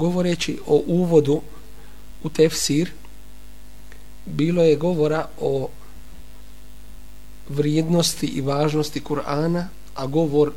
[0.00, 1.40] Govoreći o uvodu
[2.22, 2.90] u tefsir
[4.26, 5.68] bilo je govora o
[7.48, 10.52] vrijednosti i važnosti Kur'ana a govor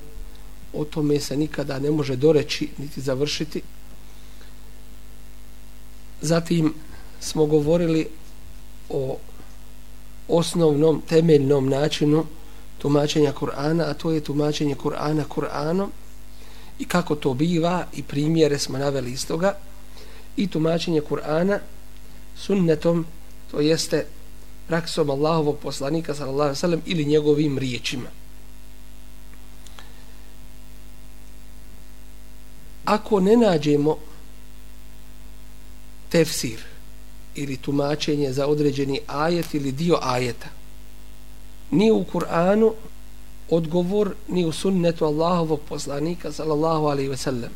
[0.74, 3.62] o tome se nikada ne može doreći niti završiti.
[6.22, 6.74] Zatim
[7.20, 8.08] smo govorili
[8.90, 9.18] o
[10.28, 12.26] osnovnom temeljnom načinu
[12.78, 15.90] tumačenja Kur'ana a to je tumačenje Kur'ana Kur'anom
[16.80, 19.56] i kako to biva i primjere smo naveli iz toga
[20.38, 21.60] i tumačenje Kur'ana
[22.38, 23.06] sunnetom
[23.52, 24.06] to jeste
[24.68, 28.10] praksom Allahovog poslanika sallallahu alejhi ve sellem ili njegovim riječima.
[32.86, 33.98] Ako ne nađemo
[36.10, 36.60] tefsir
[37.36, 40.48] ili tumačenje za određeni ajet ili dio ajeta
[41.74, 42.74] ni u Kur'anu
[43.56, 47.52] odgovor ni u sunnetu Allahovog poslanika sallallahu alaihi ve sellem.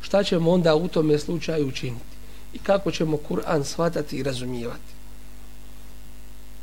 [0.00, 2.04] Šta ćemo onda u tome slučaju učiniti?
[2.52, 4.92] I kako ćemo Kur'an shvatati i razumijevati?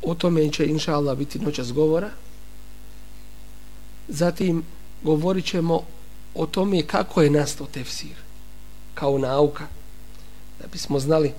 [0.02, 2.10] O tome će inša Allah biti noćas govora.
[4.08, 4.62] Zatim
[5.02, 5.82] govorit ćemo
[6.34, 8.16] o tome kako je nastao tefsir
[8.94, 9.66] kao nauka.
[10.60, 11.32] Da bismo znali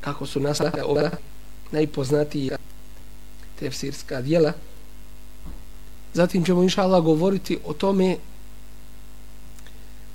[0.00, 1.10] kako su nastale ova
[1.70, 2.56] najpoznatija
[3.58, 4.52] tefsirska dijela
[6.16, 8.16] Zatim ćemo inša Allah govoriti o tome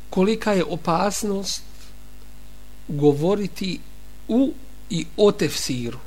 [0.09, 1.63] kolika je opasnost
[2.87, 3.79] govoriti
[4.27, 4.53] u
[4.89, 5.99] i o tefsiru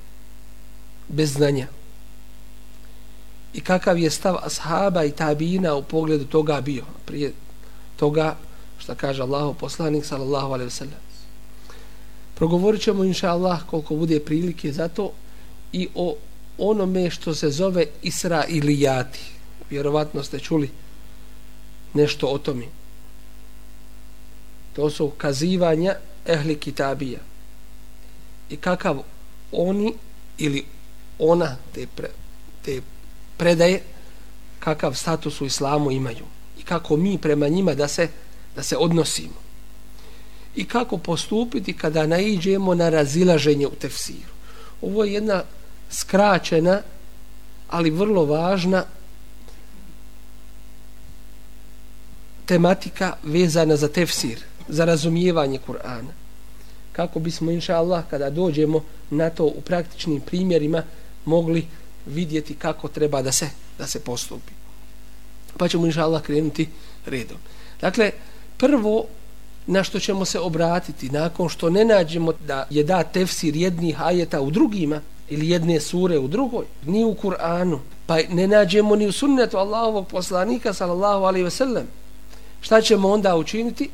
[1.08, 1.66] bez znanja.
[3.54, 6.84] I kakav je stav ashaba i tabina u pogledu toga bio?
[7.04, 7.32] Prije
[7.96, 8.36] toga
[8.78, 11.02] što kaže Allahu poslanik sallallahu alaihi wasallam
[12.34, 15.12] progovorit ćemo inša Allah koliko bude prilike za to
[15.72, 16.16] i o
[16.58, 19.33] onome što se zove Isra ili Jati
[19.70, 20.70] vjerovatno ste čuli
[21.94, 22.64] nešto o tome.
[24.72, 25.94] To su kazivanja
[26.26, 27.20] ehli kitabija.
[28.50, 29.02] I kakav
[29.52, 29.94] oni
[30.38, 30.64] ili
[31.18, 32.08] ona te, pre,
[32.64, 32.80] te
[33.36, 33.82] predaje,
[34.58, 36.24] kakav status u islamu imaju.
[36.58, 38.08] I kako mi prema njima da se,
[38.56, 39.44] da se odnosimo.
[40.56, 44.34] I kako postupiti kada naiđemo na razilaženje u tefsiru.
[44.82, 45.42] Ovo je jedna
[45.90, 46.82] skraćena,
[47.68, 48.84] ali vrlo važna
[52.46, 54.38] tematika vezana za tefsir,
[54.68, 56.12] za razumijevanje Kur'ana.
[56.92, 60.82] Kako bismo, inša Allah, kada dođemo na to u praktičnim primjerima,
[61.24, 61.66] mogli
[62.06, 64.52] vidjeti kako treba da se, da se postupi.
[65.56, 66.68] Pa ćemo, inša Allah, krenuti
[67.06, 67.38] redom.
[67.80, 68.10] Dakle,
[68.56, 69.06] prvo
[69.66, 74.40] na što ćemo se obratiti nakon što ne nađemo da je da tefsir jednih ajeta
[74.40, 79.12] u drugima ili jedne sure u drugoj, ni u Kur'anu, pa ne nađemo ni u
[79.12, 81.86] sunnetu Allahovog poslanika sallallahu alaihi ve sellem,
[82.64, 83.90] šta ćemo onda učiniti?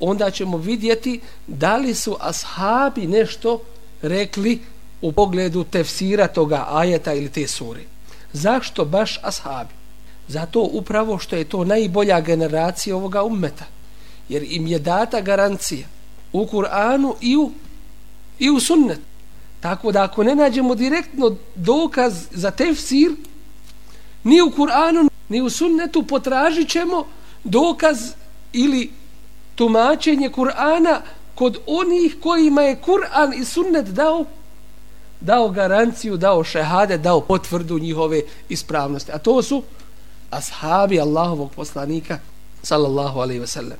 [0.00, 3.60] Onda ćemo vidjeti da li su ashabi nešto
[4.02, 4.60] rekli
[5.00, 7.80] u pogledu tefsira toga ajeta ili te sure.
[8.32, 9.74] Zašto baš ashabi?
[10.28, 13.64] Zato upravo što je to najbolja generacija ovoga ummeta.
[14.28, 15.86] Jer im je data garancija
[16.32, 17.50] u Kur'anu i u,
[18.38, 19.00] i u sunnet.
[19.60, 23.10] Tako da ako ne nađemo direktno dokaz za tefsir,
[24.24, 27.06] ni u Kur'anu, ni u sunnetu potražit ćemo
[27.50, 27.98] dokaz
[28.52, 28.90] ili
[29.54, 31.00] tumačenje Kur'ana
[31.34, 34.24] kod onih kojima je Kur'an i sunnet dao
[35.20, 39.12] dao garanciju, dao šehade, dao potvrdu njihove ispravnosti.
[39.12, 39.62] A to su
[40.30, 42.18] ashabi Allahovog poslanika
[42.62, 43.78] sallallahu alaihi ve sellem.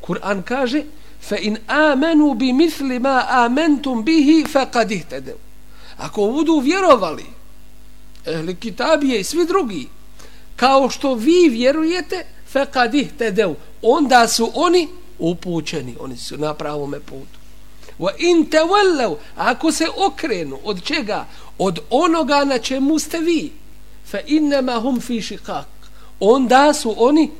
[0.00, 0.82] Kur'an kaže
[1.20, 5.36] fa in amanu bi misli ma amantum bihi faqad ihtadaw.
[5.98, 7.26] Ako budu vjerovali
[8.26, 9.88] ehli kitabije i svi drugi
[10.56, 14.88] kao što vi vjerujete, fekad tedev onda su oni
[15.18, 17.40] upućeni oni su na pravom putu.
[17.98, 21.26] Wa in tawallaw ako se okrenu od čega?
[21.58, 23.52] Od onoga na čemu ste vi.
[24.10, 25.64] Fa innama hum fi shiqaq.
[26.20, 27.30] Onda su oni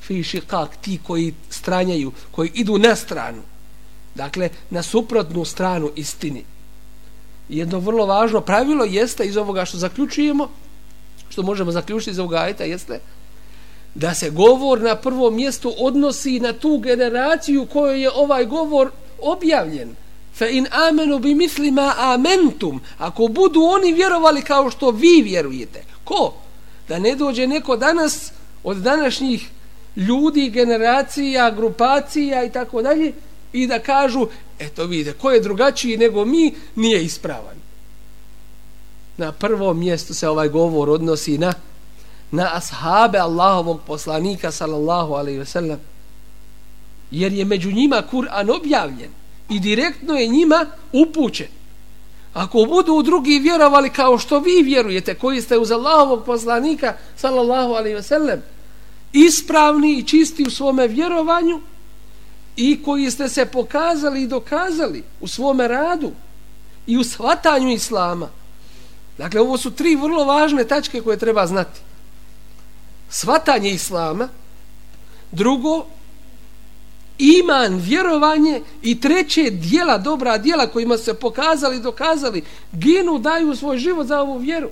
[0.00, 3.42] fi shiqaq ti koji stranjaju koji idu na stranu.
[4.14, 6.44] Dakle na suprotnu stranu istini.
[7.48, 10.48] Jedno vrlo važno pravilo jeste iz ovoga što zaključujemo
[11.28, 13.00] što možemo zaključiti iz ovoga ajeta jeste
[13.96, 18.90] da se govor na prvom mjestu odnosi na tu generaciju kojoj je ovaj govor
[19.20, 19.96] objavljen
[20.34, 26.32] fa in amenu bi mislima amentum ako budu oni vjerovali kao što vi vjerujete ko?
[26.88, 28.32] da ne dođe neko danas
[28.64, 29.50] od današnjih
[29.96, 33.12] ljudi, generacija, grupacija i tako dalje
[33.52, 34.26] i da kažu,
[34.58, 37.56] eto vidite, ko je drugačiji nego mi, nije ispravan.
[39.16, 41.54] Na prvom mjestu se ovaj govor odnosi na
[42.30, 45.76] na ashabe Allahovog poslanika sallallahu alaihi wasallam
[47.10, 49.10] jer je među njima Kur'an objavljen
[49.48, 51.48] i direktno je njima upućen
[52.34, 57.96] ako budu drugi vjerovali kao što vi vjerujete koji ste uz Allahovog poslanika sallallahu alaihi
[57.96, 58.38] wasallam
[59.12, 61.60] ispravni i čisti u svome vjerovanju
[62.56, 66.10] i koji ste se pokazali i dokazali u svome radu
[66.86, 68.28] i u shvatanju Islama.
[69.18, 71.80] Dakle, ovo su tri vrlo važne tačke koje treba znati
[73.08, 74.28] svatanje Islama,
[75.32, 75.86] drugo,
[77.18, 84.06] iman, vjerovanje i treće dijela, dobra dijela kojima se pokazali dokazali, ginu, daju svoj život
[84.06, 84.68] za ovu vjeru.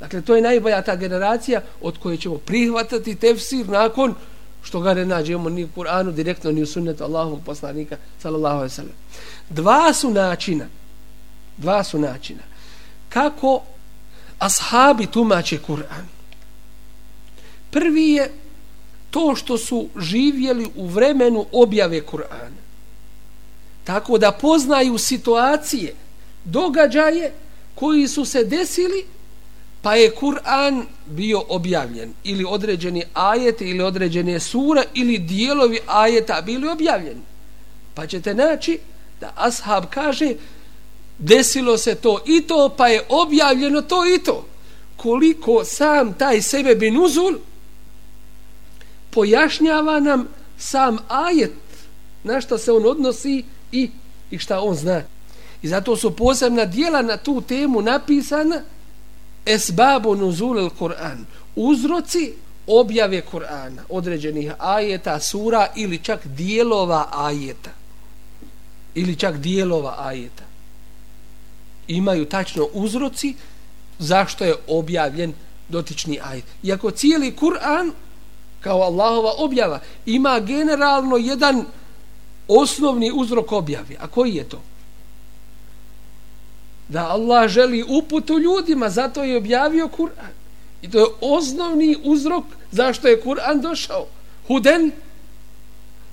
[0.00, 4.14] Dakle, to je najbolja ta generacija od koje ćemo prihvatati tefsir nakon
[4.62, 8.70] što ga ne nađemo ni u Kur'anu direktno ni u sunnetu Allahovog poslanika sallallahu alejhi
[8.70, 8.94] ve sellem.
[9.50, 10.66] Dva su načina
[11.58, 12.42] dva su načina
[13.08, 13.62] kako
[14.38, 16.17] ashabi tumače Kur'an.
[17.70, 18.32] Prvi je
[19.10, 22.58] to što su živjeli u vremenu objave Kur'ana.
[23.84, 25.94] Tako da poznaju situacije,
[26.44, 27.32] događaje
[27.74, 29.04] koji su se desili
[29.82, 32.12] pa je Kur'an bio objavljen.
[32.24, 37.20] Ili određeni ajet ili određene sura ili dijelovi ajeta bili objavljeni.
[37.94, 38.78] Pa ćete naći
[39.20, 40.34] da ashab kaže
[41.18, 44.46] desilo se to i to pa je objavljeno to i to.
[44.96, 47.34] Koliko sam taj sebe bin uzul
[49.18, 50.28] pojašnjava nam
[50.58, 51.52] sam ajet
[52.24, 53.90] na što se on odnosi i,
[54.30, 55.02] i šta on zna.
[55.62, 58.62] I zato su posebna dijela na tu temu napisana
[59.46, 61.24] esbabu nuzul al Kur'an.
[61.56, 62.32] Uzroci
[62.66, 67.70] objave Kur'ana određenih ajeta, sura ili čak dijelova ajeta.
[68.94, 70.44] Ili čak dijelova ajeta.
[71.88, 73.34] Imaju tačno uzroci
[73.98, 75.32] zašto je objavljen
[75.68, 76.44] dotični ajet.
[76.62, 77.92] Iako cijeli Kur'an
[78.60, 81.64] kao Allahova objava ima generalno jedan
[82.48, 83.96] osnovni uzrok objave.
[84.00, 84.60] A koji je to?
[86.88, 90.32] da Allah želi uputu ljudima, zato je objavio Kur'an.
[90.82, 94.06] I to je osnovni uzrok zašto je Kur'an došao.
[94.46, 94.92] Huden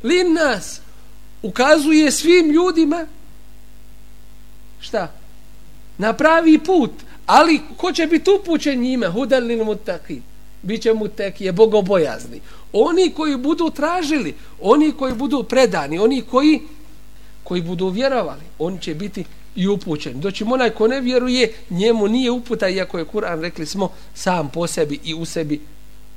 [0.03, 0.81] lin nas
[1.41, 3.07] ukazuje svim ljudima
[4.79, 5.11] šta?
[5.97, 6.91] Na pravi put.
[7.25, 9.07] Ali ko će biti upućen njima?
[9.07, 10.21] Huden lin mutaki.
[10.65, 12.41] Biće tek je bogobojazni.
[12.73, 16.61] Oni koji budu tražili, oni koji budu predani, oni koji
[17.43, 19.23] koji budu vjerovali, oni će biti
[19.55, 20.21] i upućeni.
[20.21, 24.67] Doći onaj ko ne vjeruje, njemu nije uputa, iako je Kur'an, rekli smo, sam po
[24.67, 25.61] sebi i u sebi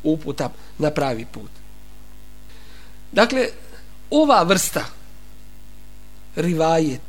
[0.02, 1.50] uputa na pravi put.
[3.12, 3.46] Dakle,
[4.10, 4.84] ova vrsta
[6.36, 7.00] rivajet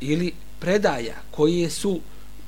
[0.00, 2.00] ili predaja koje su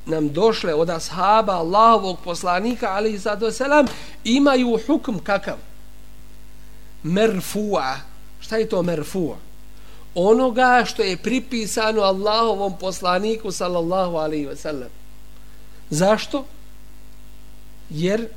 [0.05, 3.85] nam došle od ashaba Allahovog poslanika ali i sada selam
[4.23, 5.57] imaju hukm kakav
[7.03, 7.95] merfu'a
[8.39, 9.35] šta je to merfu'a
[10.15, 14.89] onoga što je pripisano Allahovom poslaniku sallallahu alaihi ve sellem.
[15.89, 16.45] Zašto?
[17.89, 18.27] Jer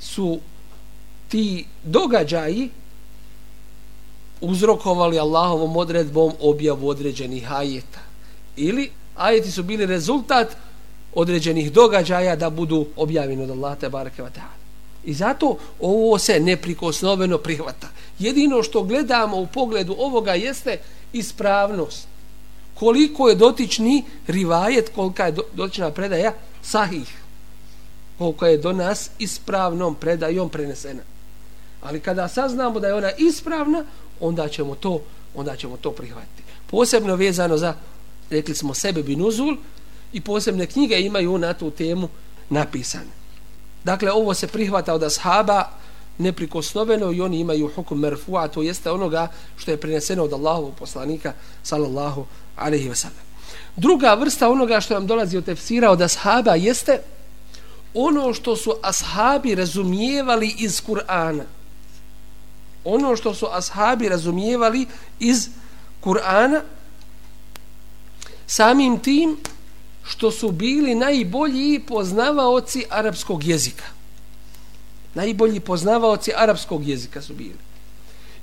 [0.00, 0.40] su
[1.28, 2.70] ti događaji
[4.40, 8.00] uzrokovali Allahovom odredbom objavu određenih ajeta.
[8.56, 10.56] Ili ajeti su bili rezultat
[11.14, 14.60] određenih događaja da budu objavljeni od Allaha te bareke ve taala.
[15.04, 17.88] I zato ovo se neprikosnoveno prihvata.
[18.18, 20.78] Jedino što gledamo u pogledu ovoga jeste
[21.12, 22.06] ispravnost.
[22.74, 27.18] Koliko je dotični rivajet, kolika je dotična predaja sahih.
[28.18, 31.02] Koliko je do nas ispravnom predajom prenesena.
[31.82, 33.84] Ali kada saznamo da je ona ispravna,
[34.20, 35.00] onda ćemo to,
[35.34, 36.42] onda ćemo to prihvatiti.
[36.70, 37.74] Posebno vezano za,
[38.30, 39.56] rekli smo, sebe binuzul
[40.12, 42.08] i posebne knjige imaju na tu temu
[42.50, 43.10] napisane.
[43.84, 45.70] Dakle, ovo se prihvata od ashaba
[46.18, 51.32] neprikosnoveno i oni imaju hukum merfu'a, to jeste onoga što je preneseno od Allahovog poslanika,
[51.62, 53.24] sallallahu alaihi wa sallam.
[53.76, 57.00] Druga vrsta onoga što nam dolazi od tefsira od ashaba jeste
[57.94, 61.42] ono što su ashabi razumijevali iz Kur'ana.
[62.84, 64.86] Ono što su ashabi razumijevali
[65.18, 65.48] iz
[66.02, 66.60] Kur'ana
[68.50, 69.36] samim tim
[70.04, 73.84] što su bili najbolji poznavaoci arapskog jezika.
[75.14, 77.58] Najbolji poznavaoci arapskog jezika su bili.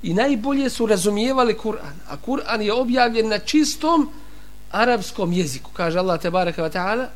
[0.02, 1.96] I najbolje su razumijevali Kur'an.
[2.08, 4.10] A Kur'an je objavljen na čistom
[4.70, 5.70] arapskom jeziku.
[5.72, 7.08] Kaže Allah te baraka wa ta'ala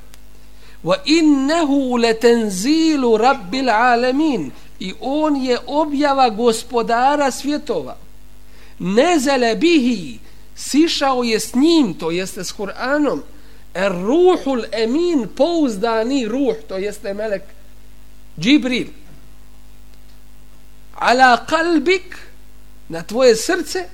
[0.84, 7.96] wa innahu latanzilu rabbil alamin i on je objava gospodara svjetova
[8.78, 10.18] Nezale bihi
[10.56, 13.20] sišao je s njim to jeste s Kur'anom.
[13.74, 17.42] Er ruhul emin pouzdani ruh to jeste melek
[18.38, 18.86] Džibril.
[20.94, 22.16] Ala kalbik
[22.88, 23.88] na tvoje srce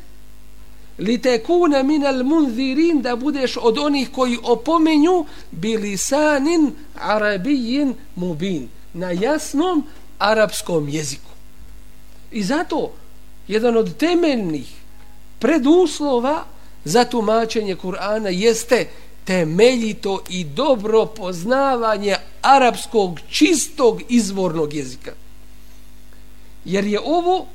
[0.99, 8.69] li te kune min al munzirin da budeš od onih koji opomenju bilisanin arabijin mubin
[8.95, 9.85] na jasnom
[10.19, 11.31] arapskom jeziku.
[12.31, 12.93] I zato
[13.49, 14.75] jedan od temeljnih
[15.39, 16.45] preduslova
[16.85, 18.89] za tumačenje Kur'ana jeste
[19.25, 25.13] temeljito i dobro poznavanje arapskog čistog izvornog jezika.
[26.65, 27.47] Jer je ovo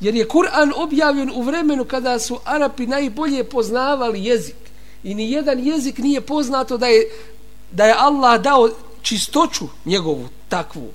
[0.00, 4.56] jer je Kur'an objavljen u vremenu kada su Arapi najbolje poznavali jezik.
[5.04, 7.08] I ni jedan jezik nije poznato da je
[7.70, 8.68] da je Allah dao
[9.02, 10.90] čistoću njegovu takvu.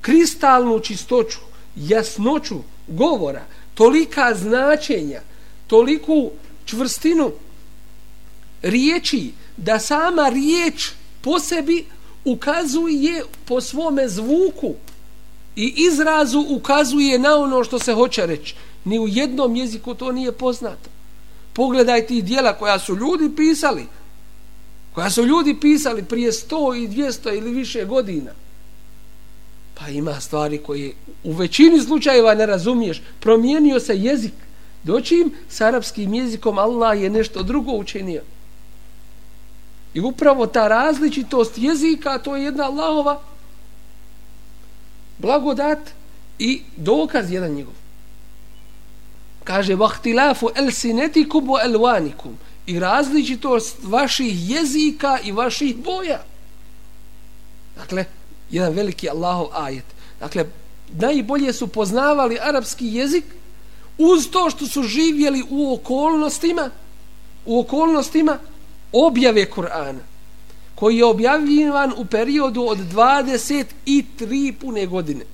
[0.00, 1.38] Kristalnu čistoću
[1.76, 2.56] jasnoću
[2.88, 3.42] govora
[3.78, 5.20] tolika značenja
[5.66, 6.30] toliku
[6.64, 7.32] čvrstinu
[8.62, 11.86] riječi da sama riječ po sebi
[12.24, 14.74] ukazuje po svome zvuku
[15.56, 18.54] i izrazu ukazuje na ono što se hoće reći.
[18.84, 20.90] Ni u jednom jeziku to nije poznato.
[21.52, 23.86] Pogledajte ti dijela koja su ljudi pisali,
[24.94, 28.30] koja su ljudi pisali prije 100 i 200 ili više godina.
[29.90, 30.92] Ima stvari koje
[31.24, 33.02] u većini slučajeva ne razumiješ.
[33.20, 34.32] Promijenio se jezik.
[34.82, 38.22] Doći im s arapskim jezikom Allah je nešto drugo učinio.
[39.94, 43.20] I upravo ta različitost jezika, to je jedna Allahova
[45.18, 45.78] blagodat
[46.38, 47.74] i dokaz jedan njegov.
[49.44, 56.22] Kaže, vahtilafu el sinetikum u elvanikum i različitost vaših jezika i vaših boja.
[57.76, 58.04] Dakle,
[58.50, 59.84] jedan veliki Allahov ajet.
[60.20, 60.46] Dakle,
[60.92, 63.24] najbolje su poznavali arapski jezik
[63.98, 66.70] uz to što su živjeli u okolnostima
[67.48, 68.38] u okolnostima
[68.92, 70.00] objave Kur'ana
[70.74, 75.24] koji je objavljivan u periodu od 23 pune godine.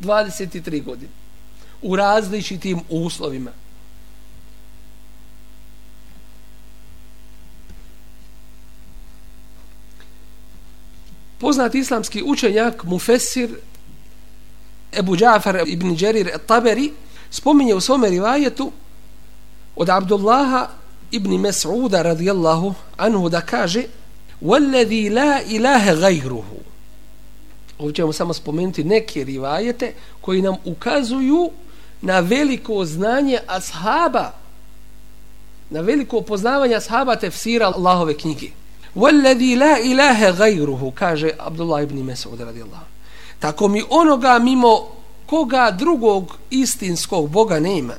[0.00, 1.10] 23 godine.
[1.82, 3.50] U različitim uslovima.
[11.39, 13.49] poznat islamski učenjak Mufessir
[14.91, 16.91] Ebu Džafar ibn Đerir Taberi
[17.29, 18.71] spominje u svome rivajetu
[19.75, 20.69] od Abdullaha
[21.11, 23.83] ibn Mas'uda radijallahu anhu da kaže
[24.41, 26.43] وَالَّذِي لَا إِلَهَ غَيْرُهُ
[27.79, 31.51] Ovdje ćemo samo spomenuti neke rivajete koji nam ukazuju
[32.01, 34.31] na veliko znanje ashaba
[35.69, 38.49] na veliko poznavanje ashaba tefsira Allahove knjige
[38.95, 42.85] وَالَّذِي لَا إِلَهَ غَيْرُهُ kaže Abdullah ibn Mas'ud radijallahu
[43.39, 44.87] tako mi onoga mimo
[45.25, 47.93] koga drugog istinskog Boga nema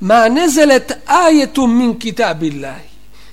[0.00, 2.88] ma nezelet ajetum min kitabillahi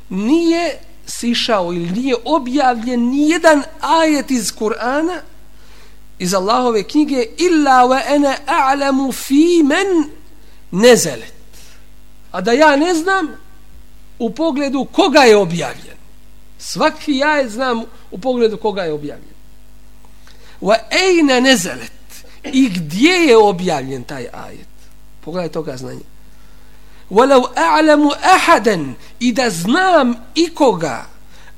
[0.09, 5.19] nije sišao ili nije objavljen nijedan ajet iz Kur'ana
[6.19, 10.09] iz Allahove knjige illa wa ana a'lamu fi men
[10.71, 11.33] nezelet
[12.31, 13.27] a da ja ne znam
[14.19, 15.95] u pogledu koga je objavljen
[16.60, 19.34] Svaki ja je znam u pogledu koga je objavljen.
[20.60, 21.92] Wa ejna nezelet.
[22.44, 24.68] I gdje je objavljen taj ajet?
[25.20, 26.00] Pogledaj toga znanje.
[27.10, 31.06] Walau a'lamu ahadan i da znam ikoga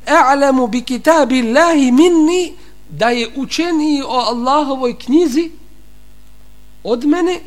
[0.06, 2.52] a'lamu bi kitabi Allahi minni
[2.88, 5.50] da je učeniji o Allahovoj knjizi
[6.84, 7.40] od mene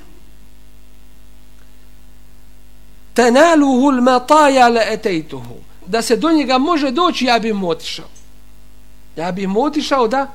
[3.14, 8.06] tanaluhu l-mataja la etejtuhu da se do njega može doći ja bih mu otišao.
[9.16, 10.28] Ja bih mu otišao da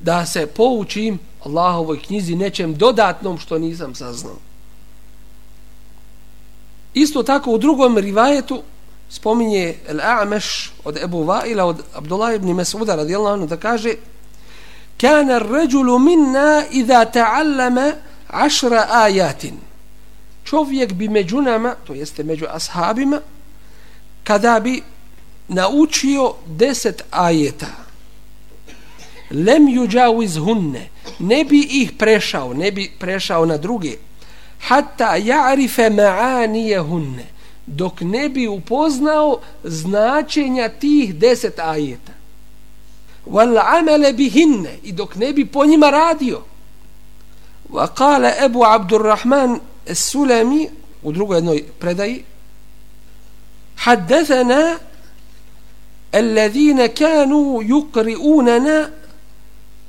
[0.00, 4.36] da se poučim Allahovoj knjizi nečem dodatnom što nisam saznao.
[6.94, 8.62] Isto tako u drugom rivajetu
[9.08, 13.94] spominje Al-A'meš od Ebu Vaila od Abdullah ibn Mas'uda radijallahu anhu da kaže
[15.00, 17.92] kana ar-rajulu minna idha ta'allama
[18.30, 19.54] 10 ayatin.
[20.44, 23.20] Čovjek bi među nama to jeste među ashabima
[24.26, 24.82] kada bi
[25.48, 27.70] naučio 10 ajeta
[29.30, 33.96] lem yujawiz hunne ne bi ih prešao ne bi prešao na druge
[34.58, 42.12] hatta ya'rifa ma'aniyahunne dok ne bi upoznao značenja tih 10 ajeta.
[43.26, 46.42] Wal amala bihinne i dok ne bi po njima radio.
[47.70, 50.68] Wa qala abu abdurrahman as-sulami
[51.02, 52.24] u drugoj jednoj predaji
[53.77, 54.77] حدثنا
[56.15, 58.89] الذين كانوا يقرؤوننا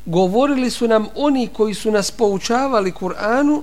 [0.07, 3.63] govorili su nam oni koji su nas poučavali Kur'anu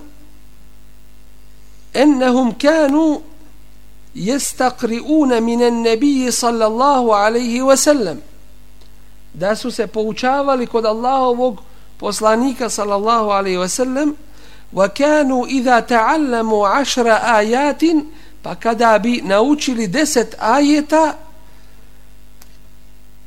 [1.94, 3.22] ennehum kanu
[4.16, 8.18] jestakri'una minen nebiji sallallahu alaihi wasallam
[9.34, 11.62] da su se poučavali kod Allahovog
[11.98, 14.14] poslanika sallallahu alaihi wasallam
[14.74, 18.06] wa kanu idha ta'allamu ašra ajatin
[18.45, 21.17] pa kada bi naučili deset ajeta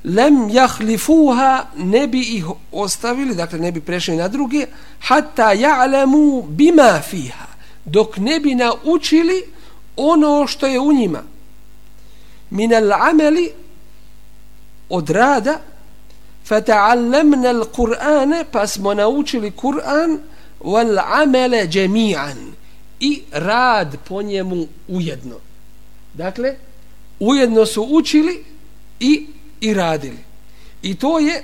[0.04, 4.68] lem jahlifuha ne bi ih ostavili, dakle ne bi prešli na druge,
[5.00, 7.48] hatta ja'lemu bima fiha,
[7.86, 9.44] dok ne bi naučili
[9.96, 11.24] ono što je u njima.
[12.50, 13.52] Minal ameli
[14.90, 15.60] od rada,
[16.50, 20.20] fata'allamna al Kur'ane, pa smo naučili Kur'an,
[20.62, 22.38] wal amele džemi'an,
[23.00, 25.36] i rad po njemu ujedno.
[26.14, 26.56] Dakle,
[27.20, 28.44] ujedno su učili
[29.00, 29.28] i
[29.62, 30.20] i radili.
[30.82, 31.44] I to je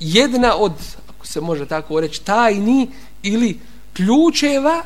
[0.00, 0.72] jedna od,
[1.08, 2.90] ako se može tako reći, tajni
[3.22, 3.60] ili
[3.92, 4.82] ključeva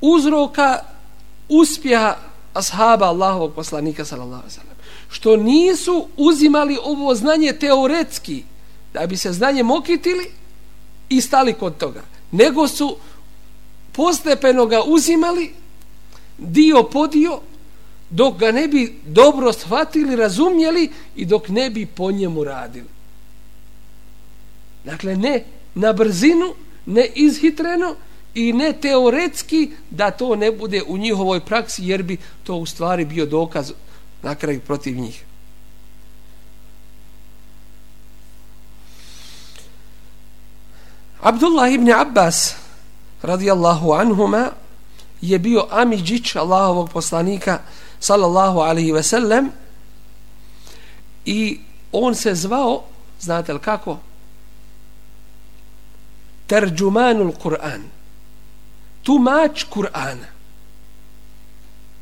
[0.00, 0.78] uzroka
[1.48, 2.16] uspjeha
[2.54, 4.78] ashaba Allahovog poslanika sallallahu alejhi ve sellem
[5.10, 8.42] što nisu uzimali ovo znanje teoretski
[8.94, 10.30] da bi se znanje mokitili
[11.08, 12.96] i stali kod toga nego su
[13.98, 15.50] postepeno ga uzimali
[16.38, 17.40] dio po dio
[18.10, 22.86] dok ga ne bi dobro shvatili, razumjeli i dok ne bi po njemu radili.
[24.84, 26.54] Dakle, ne na brzinu,
[26.86, 27.94] ne izhitreno
[28.34, 33.04] i ne teoretski da to ne bude u njihovoj praksi jer bi to u stvari
[33.04, 33.72] bio dokaz
[34.22, 35.24] na kraju protiv njih.
[41.20, 42.67] Abdullah ibn Abbas
[43.22, 44.50] radijallahu anhuma
[45.20, 47.60] je bio Amidžić Allahovog poslanika
[48.00, 49.50] sallallahu alaihi ve sellem
[51.24, 51.60] i
[51.92, 52.84] on se zvao
[53.20, 53.98] znate li kako?
[56.46, 57.82] Terđumanul Kur'an.
[59.02, 60.26] Tumač Kur'ana.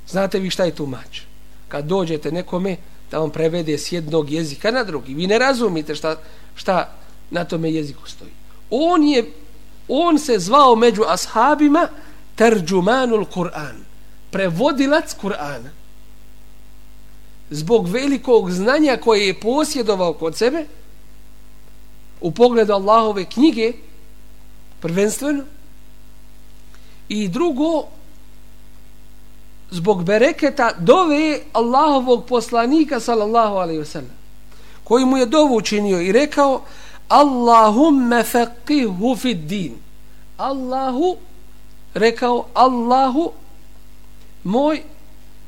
[0.08, 1.20] Znate vi šta je tumač?
[1.68, 2.76] Kad dođete nekome
[3.10, 5.14] da vam prevede s jednog jezika na drugi.
[5.14, 6.16] Vi ne razumite šta,
[6.54, 6.92] šta
[7.30, 8.30] na tome jeziku stoji.
[8.70, 9.32] On je
[9.88, 11.88] on se zvao među ashabima
[12.34, 13.86] terđumanul Kur'an
[14.30, 15.70] prevodilac Kur'ana.
[17.50, 20.66] Zbog velikog znanja koje je posjedovao kod sebe
[22.20, 23.72] u pogledu Allahove knjige
[24.80, 25.44] prvenstveno
[27.08, 27.84] i drugo
[29.70, 34.16] zbog bereketa dove Allahovog poslanika sallallahu alaihi wasallam
[34.84, 36.62] koji mu je dovu učinio i rekao
[37.08, 39.78] Allahumme faqihu fid din
[40.38, 41.16] Allahu
[41.94, 43.32] rekao Allahu
[44.44, 44.82] moj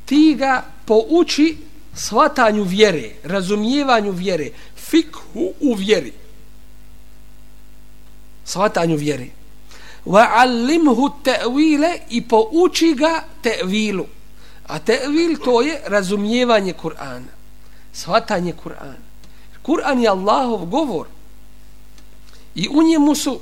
[0.06, 1.56] ti ga pouči
[1.94, 6.12] svatanju vjere, razumijevanju vjere, fikhu u vjeri.
[8.44, 9.26] Svatanju vjere.
[10.06, 14.06] Wa allimhu ta'wile i pouči ga ta'wilu.
[14.68, 17.32] A ta'wil to je razumijevanje Kur'ana.
[17.92, 19.02] svatanje Kur'ana.
[19.62, 21.06] Kur'an je Allahov govor.
[22.58, 23.40] I u njemu su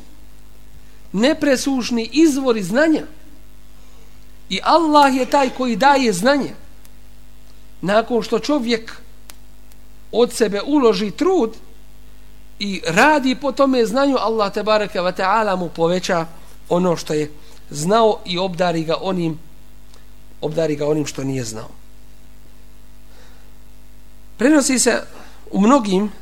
[1.12, 3.06] nepresušni izvori znanja.
[4.48, 6.52] I Allah je taj koji daje znanje
[7.80, 8.92] nakon što čovjek
[10.12, 11.56] od sebe uloži trud
[12.58, 16.26] i radi po tome znanju Allah te bareke ve taala mu poveća
[16.68, 17.30] ono što je
[17.70, 19.38] znao i obdari ga onim
[20.40, 21.68] obdari ga onim što nije znao
[24.36, 25.02] prenosi se
[25.50, 26.12] u mnogim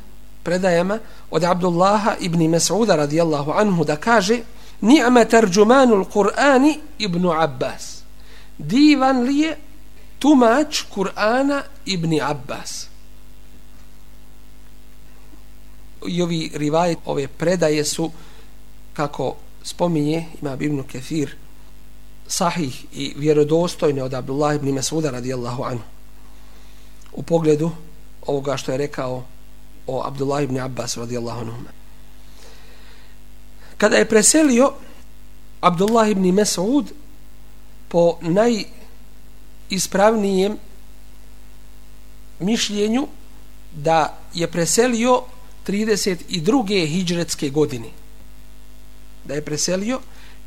[0.45, 0.99] predajama
[1.31, 4.39] od Abdullaha ibn Mas'uda radijallahu anhu da kaže
[4.81, 7.95] ni'ma tarjumanul Kur'ani ibn Abbas
[8.57, 9.57] divan li je
[10.19, 12.87] tumač Kur'ana ibn Abbas.
[16.07, 18.11] I ovi rivajet, ove predaje su,
[18.93, 21.35] kako spominje ima ibn Kefir,
[22.27, 25.83] sahih i vjerodostojne od Abdullah ibn Masuda radijallahu anhu.
[27.13, 27.71] U pogledu
[28.25, 29.23] ovoga što je rekao
[29.87, 31.57] o Abdullah ibn Abbas radijallahu anhu.
[33.77, 34.73] kada je preselio
[35.61, 36.85] Abdullah ibn Mes'ud
[37.87, 40.57] po najispravnijem
[42.39, 43.07] mišljenju
[43.75, 45.21] da je preselio
[45.67, 46.87] 32.
[46.87, 47.87] hijđretske godine.
[49.25, 49.99] Da je preselio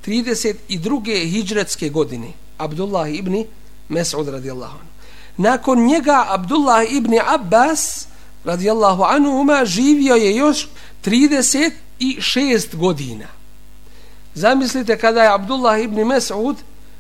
[0.07, 1.31] 32.
[1.31, 2.33] hijđretske godine.
[2.59, 3.45] Abdullah ibn
[3.89, 4.93] Mes'ud radijallahu anhu.
[5.37, 8.07] Nakon njega Abdullah ibn Abbas
[8.45, 10.69] radijallahu anhu živio je još
[11.05, 13.27] 36 godina.
[14.35, 16.57] Zamislite kada je Abdullah ibn Mes'ud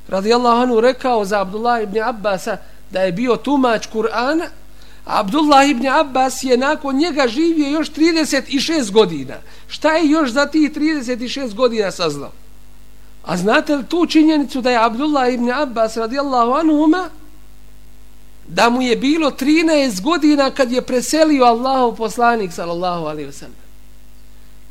[0.09, 2.57] radijallahu anhu rekao za Abdullah ibn Abbasa
[2.91, 4.49] da je bio tumač Kur'ana,
[5.05, 9.35] Abdullah ibn Abbas je nakon njega živio još 36 godina.
[9.69, 12.33] Šta je još za tih 36 godina saznao?
[13.25, 17.09] A znate li tu činjenicu da je Abdullah ibn Abbas radijallahu anhuma
[18.49, 23.69] da mu je bilo 13 godina kad je preselio Allahov poslanik sallallahu alaihi wasallam.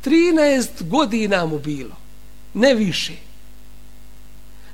[0.04, 1.96] 13 godina mu bilo,
[2.54, 3.12] ne više.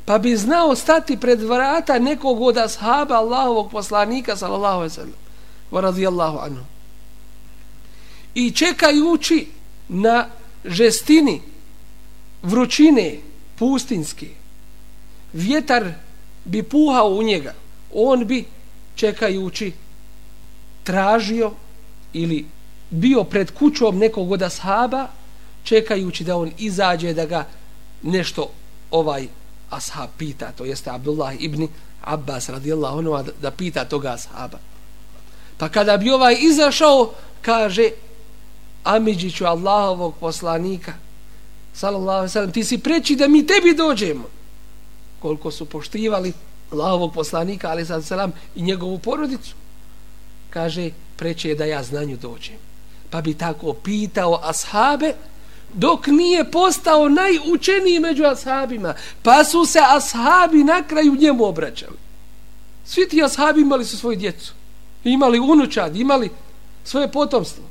[0.05, 5.21] Pa bi znao stati pred vrata nekog od ashaba Allahovog poslanika sallallahu alaihi wasallam
[5.71, 6.65] wa radijallahu anhu.
[8.35, 9.47] I čekajući
[9.89, 10.27] na
[10.65, 11.43] žestini
[12.43, 13.17] vrućine
[13.59, 14.29] pustinske,
[15.33, 15.93] vjetar
[16.45, 17.55] bi puhao u njega,
[17.95, 18.45] on bi
[18.95, 19.73] čekajući
[20.85, 21.53] tražio
[22.13, 22.47] ili
[22.91, 25.07] bio pred kućom nekog od ashaba
[25.65, 27.47] čekajući da on izađe da ga
[28.03, 28.51] nešto
[28.91, 29.29] ovaj
[29.71, 31.69] ashab pita to jeste Abdullah ibn
[32.05, 34.59] Abbas radijallahu anhu da, da pita toga ashaba.
[35.59, 37.91] Pa kada bi ovaj izašao kaže
[38.85, 40.93] Amidžiću Allahovog poslanika
[41.75, 44.25] sallallahu alaihi sallam ti si preći da mi tebi dođemo.
[45.21, 46.33] Koliko su poštivali
[46.73, 49.55] Allahovog poslanika ali sad selam i njegovu porodicu.
[50.51, 52.57] Kaže preće da ja znanju dođem.
[53.11, 55.15] Pa bi tako pitao ashabe
[55.75, 61.97] dok nije postao najučeniji među ashabima pa su se ashabi na kraju njemu obraćali.
[62.85, 64.53] Svi ti ashabi imali su svoju djecu
[65.05, 66.31] imali unučad imali
[66.85, 67.65] svoje potomstvo.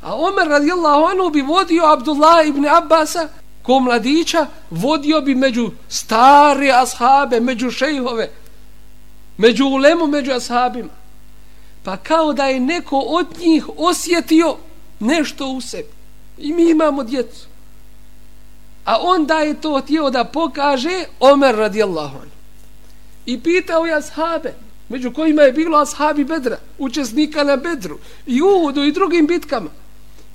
[0.00, 3.28] A Omer radijallahu anhu bi vodio Abdullah ibn Abbasa
[3.62, 8.30] ko mladića vodio bi među stare ashabe, među šejhove,
[9.36, 11.02] među ulemu, među ashabima.
[11.82, 14.56] Pa kao da je neko od njih osjetio
[15.00, 15.88] nešto u sebi.
[16.38, 17.46] I mi imamo djecu.
[18.84, 22.36] A onda je to htio da pokaže Omer radijallahu anhu.
[23.26, 24.54] I pitao je ashabe,
[24.88, 29.70] među kojima je bilo ashabi Bedra, učesnika na Bedru, i Uhudu i drugim bitkama.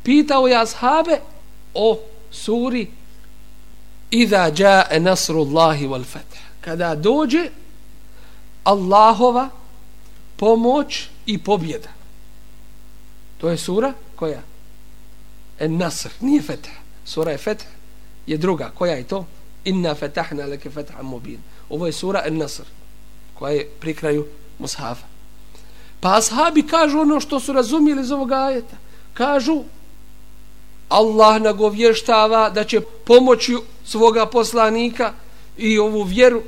[0.03, 1.19] Pitao je ashabe
[1.73, 1.99] o
[2.31, 2.87] suri
[4.11, 6.37] Iza jae nasrullahi wal fath.
[6.61, 7.49] Kada dođe
[8.63, 9.49] Allahova
[10.35, 11.89] pomoć i pobjeda.
[13.37, 14.41] To je sura koja?
[15.59, 16.73] En Nasr, nije Fetah.
[17.05, 17.67] Sura je Fetah,
[18.27, 18.71] je druga.
[18.75, 19.25] Koja je to?
[19.63, 21.39] Inna fetahna leke fetha mubin.
[21.69, 22.63] Ovo je sura En Nasr,
[23.33, 24.27] koja je pri kraju
[24.59, 25.05] Mushafa.
[25.99, 28.75] Pa ashabi kažu ono što su razumijeli iz ovoga ajeta.
[29.13, 29.63] Kažu,
[30.89, 35.13] Allah nagovještava da će pomoći svoga poslanika
[35.57, 36.41] i ovu vjeru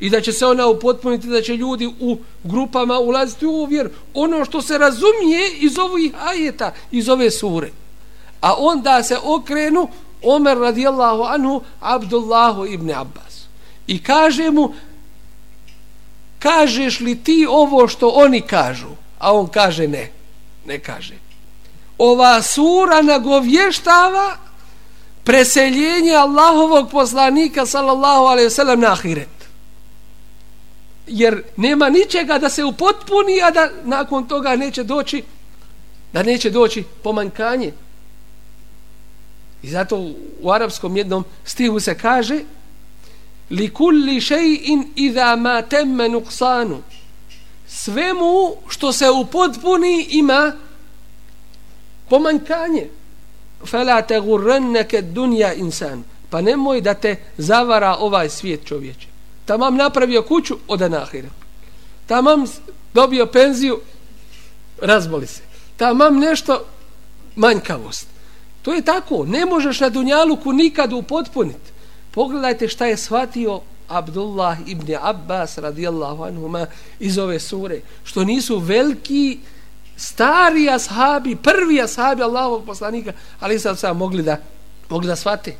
[0.00, 3.90] i da će se ona upotpuniti da će ljudi u grupama ulaziti u ovu vjeru.
[4.14, 7.70] Ono što se razumije iz ovih ajeta iz ove sure.
[8.40, 9.88] A onda se okrenu
[10.22, 13.46] Omer radijallahu anhu Abdullahu ibn Abbas.
[13.86, 14.74] I kaže mu
[16.38, 18.88] kažeš li ti ovo što oni kažu?
[19.18, 20.10] A on kaže ne
[20.66, 21.14] ne kaže
[22.02, 24.36] ova sura nagovještava
[25.24, 29.28] preseljenje Allahovog poslanika sallallahu alaihi wasallam na ahiret.
[31.06, 35.22] Jer nema ničega da se upotpuni, a da nakon toga neće doći
[36.12, 37.72] da neće doći pomankanje.
[39.62, 42.40] I zato u arapskom jednom stihu se kaže
[43.50, 46.78] li kulli shay'in idha ma tamma nuqsanu
[47.68, 50.52] svemu što se upotpuni ima
[52.10, 52.88] pomankanje
[53.66, 56.04] fela te gurrenneke dunja insan.
[56.30, 59.06] Pa nemoj da te zavara ovaj svijet čovječe.
[59.44, 61.28] Tamam napravio kuću od anahira
[62.10, 62.44] tamam
[62.94, 63.80] dobio penziju
[64.82, 65.42] razboli se.
[65.76, 66.64] Tamam nešto
[67.36, 68.06] manjkavost.
[68.62, 69.24] To je tako.
[69.24, 71.70] Ne možeš na dunjaluku nikad upotpuniti
[72.10, 76.66] pogledajte šta je shvatio Abdullah ibn Abbas radijallahu anhuma
[77.00, 77.80] iz ove sure.
[78.04, 79.38] Što nisu veliki
[80.00, 84.36] stari ashabi, prvi ashabi Allahovog poslanika, ali sad sam mogli da,
[84.88, 85.56] mogli da shvate.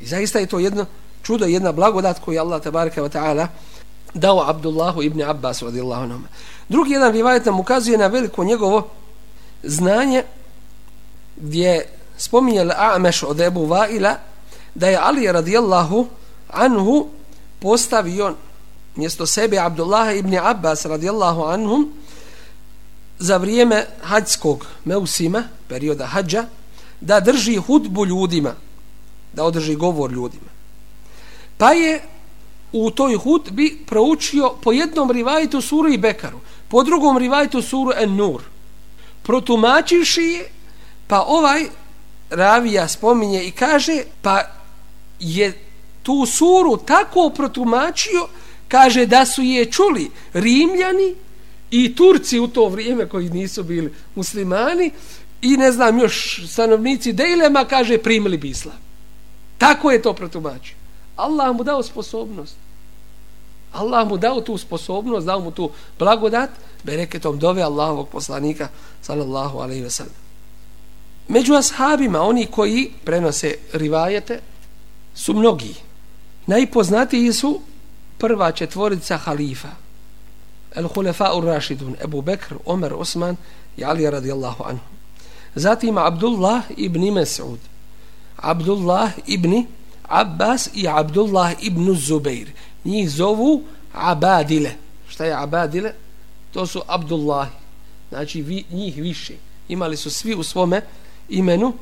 [0.00, 0.86] I zaista je to jedno
[1.22, 3.48] čudo, jedna blagodat koju Allah tabaraka wa ta'ala
[4.14, 6.20] dao Abdullahu ibn Abbas radijallahu anhu.
[6.68, 8.88] Drugi jedan rivajet nam ukazuje na veliko njegovo
[9.62, 10.24] znanje
[11.36, 14.16] gdje spominje A'meš od Ebu Vaila
[14.74, 16.06] da je Ali radijallahu
[16.48, 17.08] anhu
[17.60, 18.34] postavio
[18.96, 21.92] mjesto sebe Abdullah ibn Abbas radijallahu anhum
[23.18, 26.44] za vrijeme hađskog meusima, perioda hađa,
[27.00, 28.54] da drži hudbu ljudima,
[29.32, 30.50] da održi govor ljudima.
[31.58, 32.02] Pa je
[32.72, 38.16] u toj hudbi proučio po jednom rivajtu suru i Bekaru, po drugom rivajtu suru en
[38.16, 38.42] Nur.
[39.22, 40.48] Protumačivši je,
[41.06, 41.66] pa ovaj
[42.30, 44.42] ravija spominje i kaže, pa
[45.20, 45.58] je
[46.02, 48.28] tu suru tako protumačio,
[48.68, 51.14] kaže da su je čuli Rimljani
[51.72, 54.90] i Turci u to vrijeme koji nisu bili muslimani
[55.42, 58.76] i ne znam još stanovnici Dejlema kaže primili bi islam.
[59.58, 60.76] Tako je to protumačio.
[61.16, 62.56] Allah mu dao sposobnost.
[63.72, 66.50] Allah mu dao tu sposobnost, dao mu tu blagodat,
[66.84, 68.68] bereketom dove Allahovog poslanika,
[69.02, 70.14] sallallahu alaihi ve sellem.
[71.28, 74.40] Među ashabima, oni koji prenose rivajete,
[75.14, 75.74] su mnogi.
[76.46, 77.60] Najpoznatiji su
[78.18, 79.68] prva četvorica halifa.
[80.74, 83.36] El hulefa ur rašidun, Ebu Bekr, Omer, Osman
[83.76, 84.80] i Ali radijallahu anhu.
[85.54, 87.58] Zatim Abdullah ibn Mes'ud,
[88.36, 89.66] Abdullah ibn
[90.08, 92.48] Abbas i Abdullah ibn Zubair.
[92.84, 94.72] Njih zovu Abadile.
[95.08, 95.92] Šta je Abadile?
[96.52, 97.48] To su Abdullah.
[98.08, 99.34] Znači vi, njih više.
[99.68, 100.80] Imali su svi u svome
[101.28, 101.72] imenu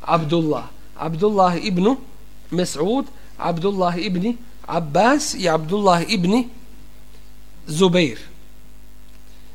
[0.00, 0.64] Abdullah.
[0.96, 1.96] Abdullah ibn
[2.50, 3.04] Mes'ud,
[3.38, 6.48] Abdullah ibn Abbas i Abdullah ibn
[7.66, 8.18] Zubair.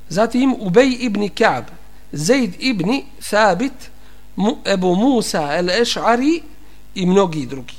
[0.09, 1.65] Zatim Ubej ibn Ka'b,
[2.11, 3.89] Zaid ibn Thabit,
[4.65, 6.41] Ebu Musa el-Eš'ari
[6.95, 7.75] i mnogi drugi.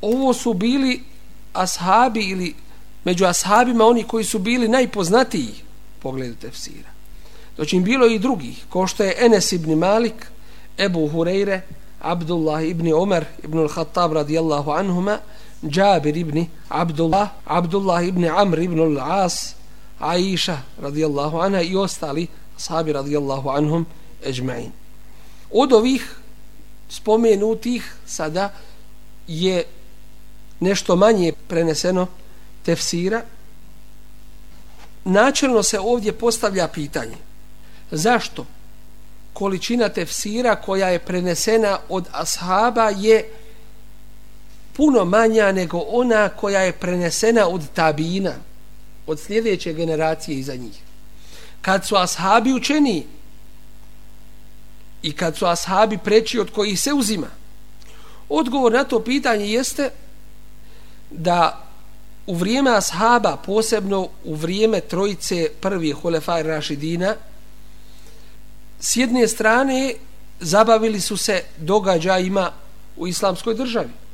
[0.00, 1.02] Ovo su bili
[1.52, 2.54] ashabi ili
[3.04, 5.54] među ashabima oni koji su bili najpoznatiji
[5.98, 6.88] pogledu tefsira.
[7.56, 10.26] Doći im bilo i drugih, ko što je Enes ibn Malik,
[10.78, 11.60] Ebu Hureyre,
[12.00, 15.18] Abdullah ibn Umar ibn al-Khattab radijallahu anhuma,
[15.62, 19.54] Jabir ibn Abdullah, Abdullah ibn Amr ibn al-As,
[20.00, 23.86] Aisha radijallahu anha i ostali ashabi radijallahu anhum
[24.24, 24.70] ežma'in.
[25.50, 26.16] Od ovih
[26.88, 28.52] spomenutih sada
[29.26, 29.64] je
[30.60, 32.06] nešto manje preneseno
[32.62, 33.22] tefsira.
[35.04, 37.16] Načelno se ovdje postavlja pitanje
[37.90, 38.46] zašto
[39.32, 43.30] količina tefsira koja je prenesena od ashaba je
[44.78, 48.34] puno manja nego ona koja je prenesena od tabina,
[49.06, 50.78] od sljedeće generacije iza njih.
[51.62, 53.06] Kad su ashabi učeni
[55.02, 57.26] i kad su ashabi preći od kojih se uzima,
[58.28, 59.90] odgovor na to pitanje jeste
[61.10, 61.64] da
[62.26, 67.14] u vrijeme ashaba, posebno u vrijeme trojice prvih hulefaj Rašidina,
[68.80, 69.94] s jedne strane
[70.40, 72.52] zabavili su se događajima
[72.96, 74.07] u islamskoj državi.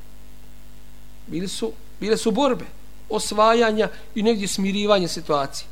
[1.27, 2.65] Bili su, bile su borbe,
[3.09, 5.67] osvajanja i negdje smirivanje situacije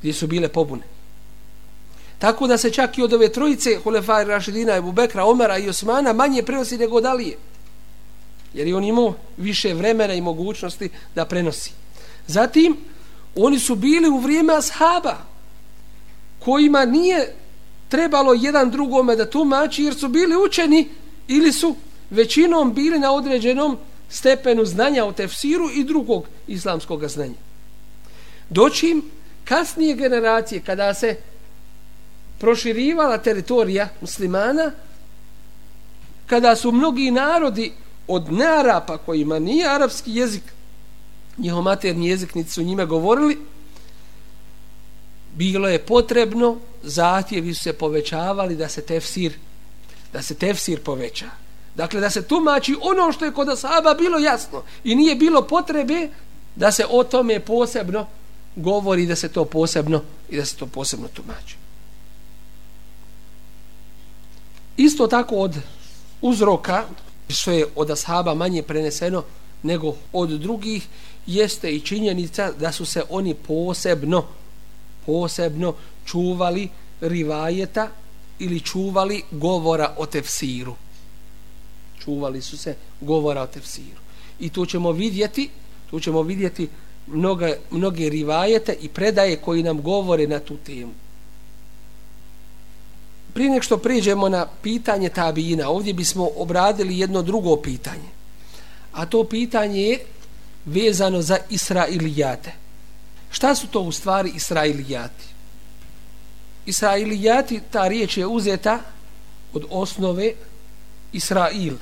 [0.00, 0.82] gdje su bile pobune.
[2.18, 6.12] Tako da se čak i od ove trojice Hulefaj Rašidina, Ebu Bekra, Omara i Osmana
[6.12, 7.36] manje prenosi nego dalije.
[8.54, 11.72] Jer je on imao više vremena i mogućnosti da prenosi.
[12.26, 12.76] Zatim,
[13.36, 15.16] oni su bili u vrijeme ashaba
[16.38, 17.34] kojima nije
[17.88, 20.88] trebalo jedan drugome da tumači jer su bili učeni
[21.28, 21.76] ili su
[22.10, 23.78] većinom bili na određenom
[24.14, 27.40] stepenu znanja o tefsiru i drugog islamskog znanja.
[28.50, 29.02] Doćim
[29.44, 31.16] kasnije generacije kada se
[32.38, 34.70] proširivala teritorija muslimana,
[36.26, 37.72] kada su mnogi narodi
[38.08, 40.42] od nearapa kojima nije arapski jezik,
[41.38, 43.38] njihov materni jezik niti su njime govorili,
[45.34, 49.32] bilo je potrebno, zahtjevi su se povećavali da se tefsir,
[50.12, 51.43] da se tefsir poveća.
[51.74, 56.08] Dakle, da se tumači ono što je kod Asaba bilo jasno i nije bilo potrebe
[56.56, 58.06] da se o tome posebno
[58.56, 61.56] govori, da se to posebno i da se to posebno tumači.
[64.76, 65.56] Isto tako od
[66.20, 66.84] uzroka
[67.28, 69.22] što je od Asaba manje preneseno
[69.62, 70.86] nego od drugih
[71.26, 74.24] jeste i činjenica da su se oni posebno
[75.06, 76.68] posebno čuvali
[77.00, 77.88] rivajeta
[78.38, 80.74] ili čuvali govora o tefsiru.
[82.04, 84.00] Čuvali su se govora o tefsiru.
[84.40, 85.50] I tu ćemo vidjeti,
[85.90, 86.68] tu ćemo vidjeti
[87.06, 90.92] mnoge, mnoge rivajete i predaje koji nam govore na tu temu.
[93.34, 98.08] Prije nek što priđemo na pitanje tabina, ovdje bismo obradili jedno drugo pitanje.
[98.92, 100.04] A to pitanje je
[100.64, 102.52] vezano za Israilijate.
[103.30, 105.24] Šta su to u stvari Israilijati?
[106.66, 108.80] Israilijati, ta riječ je uzeta
[109.52, 110.32] od osnove
[111.12, 111.74] Israil.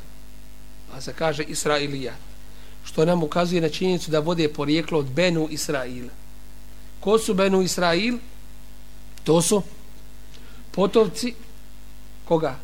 [0.92, 2.16] A se kaže Israilijat.
[2.85, 6.11] Što nam ukazuje na činjenicu da vode porijeklo od Benu Israila.
[7.00, 8.18] Ko su Benu Israil?
[9.24, 9.62] To su
[10.70, 11.35] potovci
[12.24, 12.59] koga?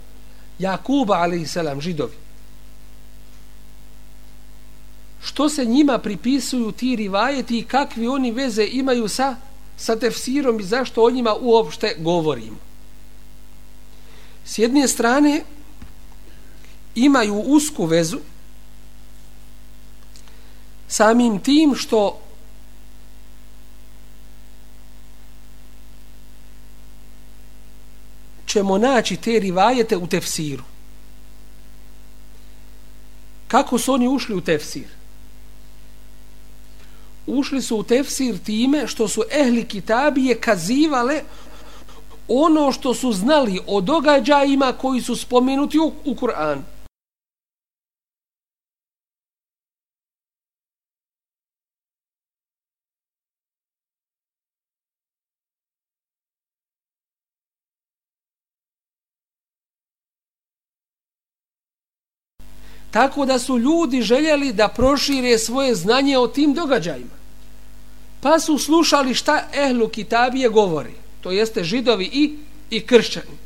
[0.58, 2.16] Jakuba, ali i selam, židovi.
[5.22, 9.36] Što se njima pripisuju ti rivajeti i kakvi oni veze imaju sa,
[9.76, 12.56] sa tefsirom i zašto o njima uopšte govorimo?
[14.44, 15.42] S jedne strane,
[17.04, 18.18] imaju usku vezu
[20.88, 22.20] samim tim što
[28.46, 30.62] ćemo naći te rivajete u tefsiru.
[33.48, 34.88] Kako su oni ušli u tefsir?
[37.26, 41.22] Ušli su u tefsir time što su ehli kitabije kazivale
[42.28, 46.77] ono što su znali o događajima koji su spomenuti u, u Kur'anu.
[62.90, 67.18] Tako da su ljudi željeli da prošire svoje znanje o tim događajima.
[68.20, 70.94] Pa su slušali šta ehlu kitabije govori.
[71.20, 72.36] To jeste židovi i,
[72.70, 73.38] i kršćani.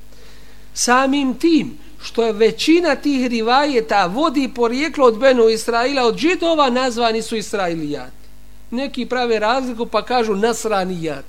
[0.74, 7.22] Samim tim što je većina tih rivajeta vodi porijeklo od Benu Israila, od židova nazvani
[7.22, 8.22] su Israilijati.
[8.70, 11.28] Neki prave razliku pa kažu nasranijati.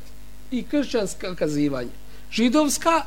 [0.51, 1.89] I kršćanska kazivanja.
[2.31, 3.01] Židovska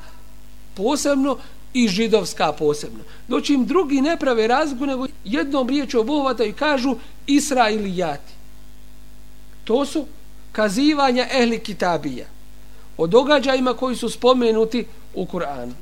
[0.75, 1.39] posebno
[1.77, 3.05] i židovska posebno.
[3.29, 8.33] Doći im drugi ne prave razliku, nego jednom riječu obuhvataju i kažu Israilijati.
[9.65, 10.07] To su
[10.53, 12.27] kazivanja ehli kitabija
[12.97, 15.73] o događajima koji su spomenuti u Kur'anu.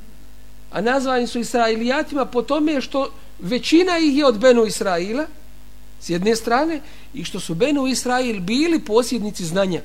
[0.71, 5.25] A nazvani su Israilijatima po tome što većina ih je od Benu Israila,
[6.01, 6.81] s jedne strane,
[7.13, 9.81] i što su Benu Israil bili posjednici znanja.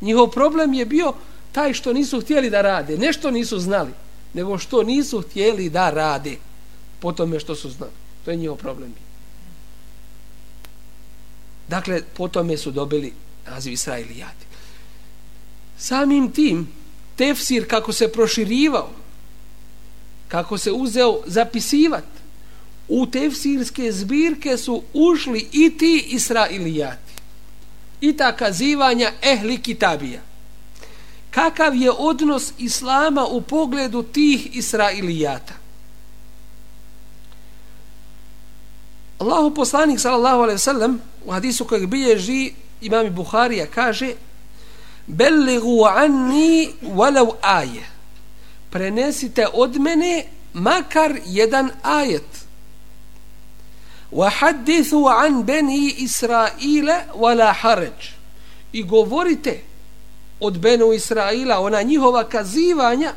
[0.00, 1.14] Njihov problem je bio
[1.52, 2.98] taj što nisu htjeli da rade.
[2.98, 3.90] Nešto nisu znali
[4.34, 6.36] nego što nisu htjeli da rade
[7.00, 7.92] po tome što su znali.
[8.24, 8.94] To je njihov problem.
[11.68, 13.12] Dakle, po tome su dobili
[13.46, 14.46] naziv Israilijati.
[15.78, 16.68] Samim tim,
[17.16, 18.90] tefsir kako se proširivao,
[20.28, 22.04] kako se uzeo zapisivat,
[22.88, 27.12] u tefsirske zbirke su ušli i ti Israilijati.
[28.00, 30.31] I ta kazivanja ehli kitabija
[31.32, 35.54] kakav je odnos islama u pogledu tih israilijata.
[39.18, 44.14] Allahu poslanik sallallahu alejhi ve sellem u hadisu kojeg bilježi imam Buharija kaže
[45.06, 47.86] "Bellighu anni walau aje.
[48.70, 52.46] Prenesite od mene makar jedan ajet.
[54.12, 58.12] Wa hadithu an bani Israila wala haraj.
[58.72, 59.60] I govorite
[60.41, 63.13] od Benu Israila, ona njihova kazivanja,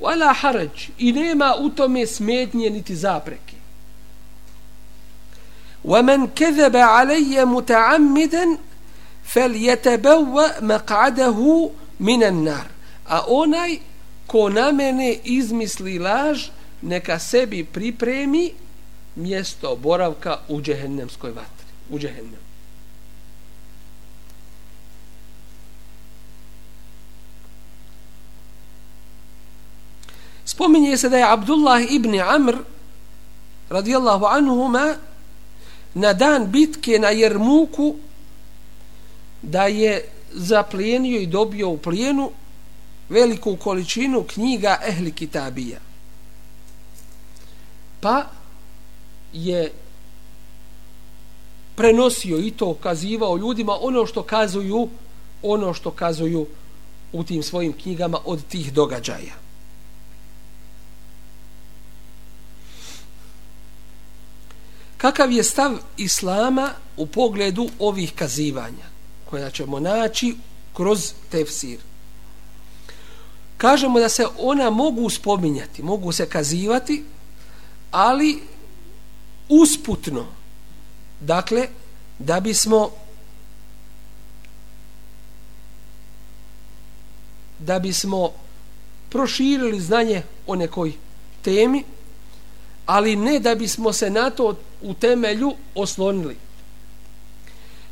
[0.00, 3.60] wala harač, i nema u tome smetnje niti zapreke.
[5.84, 8.58] ومن كذب علي متعمدا
[9.24, 12.66] فليتبوأ مقعده من النار
[13.10, 13.78] a onaj
[14.26, 16.48] ko na mene izmisli laž
[16.82, 18.52] neka sebi pripremi
[19.16, 22.43] mjesto boravka u džehennemskoj vatri u džehennem
[30.45, 32.55] Spominje se da je Abdullah ibn Amr
[33.69, 34.95] radijallahu anhuma
[35.93, 37.95] na dan bitke na Jermuku
[39.41, 42.31] da je zaplijenio i dobio u plijenu
[43.09, 45.79] veliku količinu knjiga Ehli Kitabija.
[47.99, 48.25] Pa
[49.33, 49.71] je
[51.75, 54.89] prenosio i to kazivao ljudima ono što kazuju
[55.41, 56.47] ono što kazuju
[57.13, 59.44] u tim svojim knjigama od tih događaja.
[65.05, 68.85] Kakav je stav islama u pogledu ovih kazivanja
[69.29, 70.35] koja ćemo naći
[70.73, 71.79] kroz tefsir?
[73.57, 77.03] Kažemo da se ona mogu spominjati mogu se kazivati
[77.91, 78.39] ali
[79.49, 80.25] usputno.
[81.19, 81.67] Dakle
[82.19, 82.89] da bismo
[87.59, 88.31] da bismo
[89.09, 90.93] proširili znanje o nekoj
[91.41, 91.83] temi
[92.85, 96.37] ali ne da bismo se na to u temelju oslonili.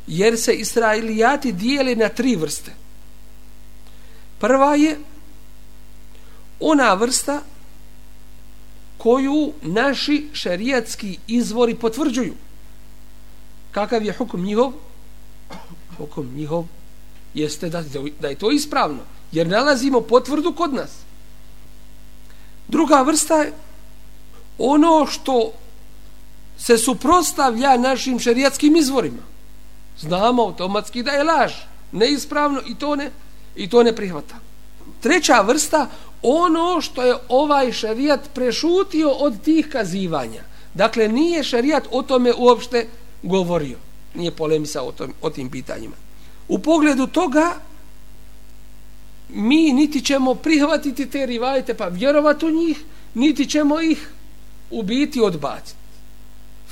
[0.06, 2.72] Jer se Israilijati dijeli na tri vrste.
[4.38, 4.98] Prva je
[6.60, 7.42] ona vrsta
[8.98, 12.34] koju naši šerijatski izvori potvrđuju.
[13.72, 14.72] Kakav je hukum njihov?
[15.98, 16.64] Hukum njihov
[17.34, 17.82] jeste da,
[18.20, 19.02] da je to ispravno.
[19.32, 20.90] Jer nalazimo potvrdu kod nas.
[22.68, 23.52] Druga vrsta je
[24.58, 25.52] ono što
[26.58, 29.22] se suprostavlja našim šerijatskim izvorima.
[29.98, 31.52] Znamo automatski da je laž,
[31.92, 33.10] neispravno i to ne,
[33.56, 34.34] i to ne prihvata.
[35.00, 35.88] Treća vrsta,
[36.22, 40.42] ono što je ovaj šerijat prešutio od tih kazivanja.
[40.74, 42.86] Dakle, nije šerijat o tome uopšte
[43.22, 43.78] govorio.
[44.14, 45.96] Nije polemisa o, tom, o tim pitanjima.
[46.48, 47.56] U pogledu toga,
[49.28, 52.84] mi niti ćemo prihvatiti te rivajte pa vjerovati u njih,
[53.14, 54.10] niti ćemo ih
[54.70, 55.83] ubiti odbaciti.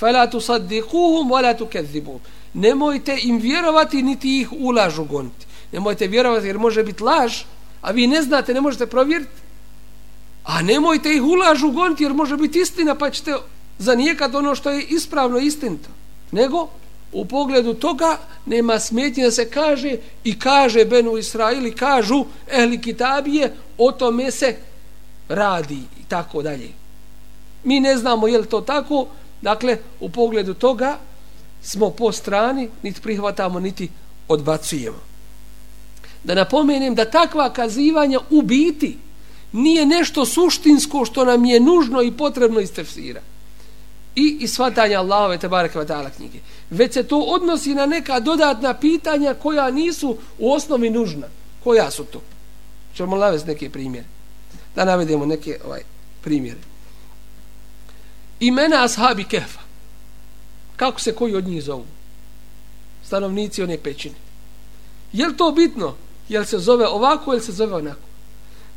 [0.03, 2.18] Fala tu saddiquhum wala tukadzibun.
[2.55, 5.46] Nemojte im vjerovati niti ih ulažu goniti.
[5.72, 7.42] Nemojte vjerovati jer može biti laž,
[7.82, 9.40] a vi ne znate, ne možete provjeriti.
[10.44, 13.34] A nemojte ih ulažu goniti jer može biti istina pa ćete
[13.78, 15.88] zanijekati ono što je ispravno istinito
[16.32, 16.68] Nego
[17.12, 23.55] u pogledu toga nema smetnje da se kaže i kaže Benu Israili, kažu ehli kitabije,
[23.78, 24.57] o tome se
[25.28, 26.68] radi i tako dalje.
[27.64, 29.07] Mi ne znamo je li to tako,
[29.43, 30.99] dakle u pogledu toga
[31.62, 33.88] smo po strani, niti prihvatamo, niti
[34.28, 34.99] odbacujemo.
[36.24, 38.99] Da napomenem da takva kazivanja u biti
[39.53, 43.20] nije nešto suštinsko što nam je nužno i potrebno iz tefsira
[44.16, 46.38] i iz shvatanja Allahove te bareke ve taala knjige
[46.70, 51.26] već se to odnosi na neka dodatna pitanja koja nisu u osnovi nužna.
[51.64, 52.20] Koja su to?
[52.95, 54.07] Čemo navesti neke primjere?
[54.74, 55.80] Da navedemo neke ovaj
[56.22, 56.59] primjere
[58.43, 59.61] imena ashabi kefa
[60.76, 61.86] kako se koji od njih zovu?
[63.07, 64.14] Stanovnici one pećine.
[65.12, 65.95] Je to bitno?
[66.28, 68.01] Jel se zove ovako ili se zove onako?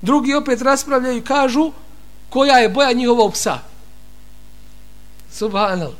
[0.02, 1.72] Drugi opet raspravljaju i kažu
[2.30, 3.60] koja je boja njihovog psa?
[5.32, 5.98] Subhanallah.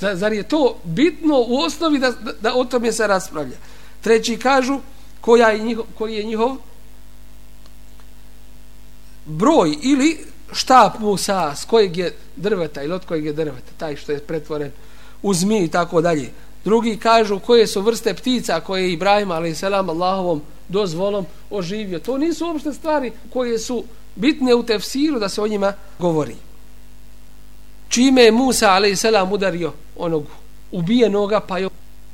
[0.00, 3.56] Zar je to bitno u osnovi da, da, da o tome se raspravlja?
[4.00, 4.80] Treći kažu
[5.20, 6.56] koja je njihov, koji je njihov
[9.26, 10.18] broj ili
[10.52, 14.70] štap Musa s kojeg je drveta ili od kojeg je drveta taj što je pretvoren
[15.22, 16.30] u zmi i tako dalje.
[16.64, 21.98] Drugi kažu koje su vrste ptica koje je Ibrahim ali selam Allahovom dozvolom oživio.
[21.98, 23.84] To nisu uopšte stvari koje su
[24.14, 26.36] bitne u tefsiru da se o njima govori.
[27.88, 29.04] Čime je Musa a.s.
[29.30, 30.26] udario onog
[30.72, 31.68] ubijenoga pa je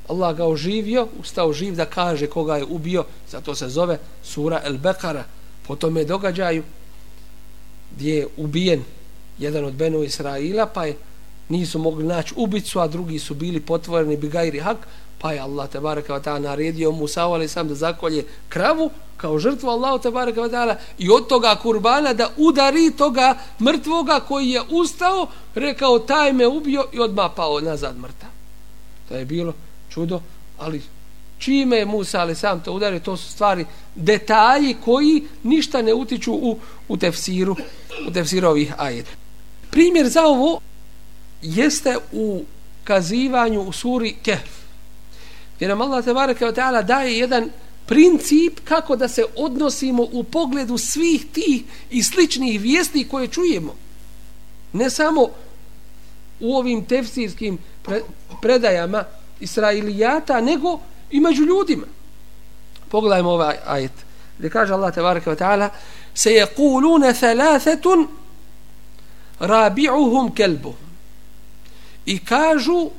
[0.09, 4.79] Allah ga oživio ustao živ da kaže koga je ubio zato se zove sura El
[4.79, 5.25] Bekara
[5.67, 6.63] po tome događaju
[7.97, 8.85] gdje je ubijen
[9.39, 10.97] jedan od Benu Israila pa je
[11.49, 14.77] nisu mogli naći ubicu a drugi su bili potvoreni bigajri hak
[15.19, 19.39] pa je Allah te baraka wa ta'ala naredio Musa ali sam da zakolje kravu kao
[19.39, 24.51] žrtvu Allahu te baraka wa ta'ala i od toga kurbana da udari toga mrtvoga koji
[24.51, 28.31] je ustao rekao taj me ubio i odmah pao nazad mrtav.
[29.09, 29.53] To je bilo
[29.89, 30.21] čudo
[30.59, 30.83] ali
[31.47, 36.33] čime je Musa ali sam to udario to su stvari detalji koji ništa ne utiču
[36.33, 37.57] u, u tefsiru
[38.09, 39.11] u tefsiru ovih ajeta.
[39.71, 40.61] primjer za ovo
[41.43, 42.45] jeste u
[42.85, 44.51] kazivanju u suri Kehf
[45.61, 47.51] Jer nam Allah tebareke wa ta'ala daje jedan
[47.87, 53.75] princip kako da se odnosimo u pogledu svih tih i sličnih vijesti koje čujemo.
[54.73, 55.29] Ne samo
[56.41, 57.59] u ovim tefsirskim
[58.43, 59.05] predajama
[59.41, 60.81] Israilijata, nego
[61.11, 61.87] i među ljudima.
[62.89, 63.93] Pogledajmo ovaj ajet.
[64.39, 65.69] Gdje kaže Allah tebareke wa ta'ala
[66.15, 68.09] se je kulune thalathetun
[69.41, 70.75] rabi'uhum kelbu.
[72.07, 72.91] I kažu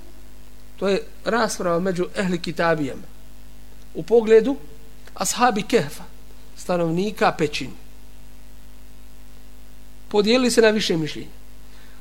[0.77, 3.03] to je rasprava među ehli kitabijama
[3.93, 4.55] u pogledu
[5.13, 6.03] ashabi kehfa
[6.57, 7.73] stanovnika pećine
[10.07, 11.29] Podijelili se na više mišljenja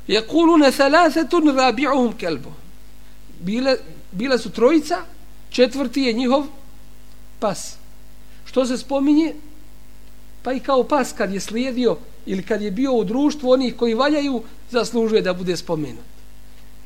[0.08, 2.52] yakuluna thalathatun rabi'uhum kalbu
[3.40, 3.76] bile
[4.12, 4.96] bile su trojica
[5.56, 6.44] četvrti je njihov
[7.38, 7.76] pas
[8.44, 9.34] što se spominje
[10.42, 11.96] pa i kao pas kad je slijedio
[12.26, 16.04] ili kad je bio u društvu onih koji valjaju zaslužuje da bude spomenut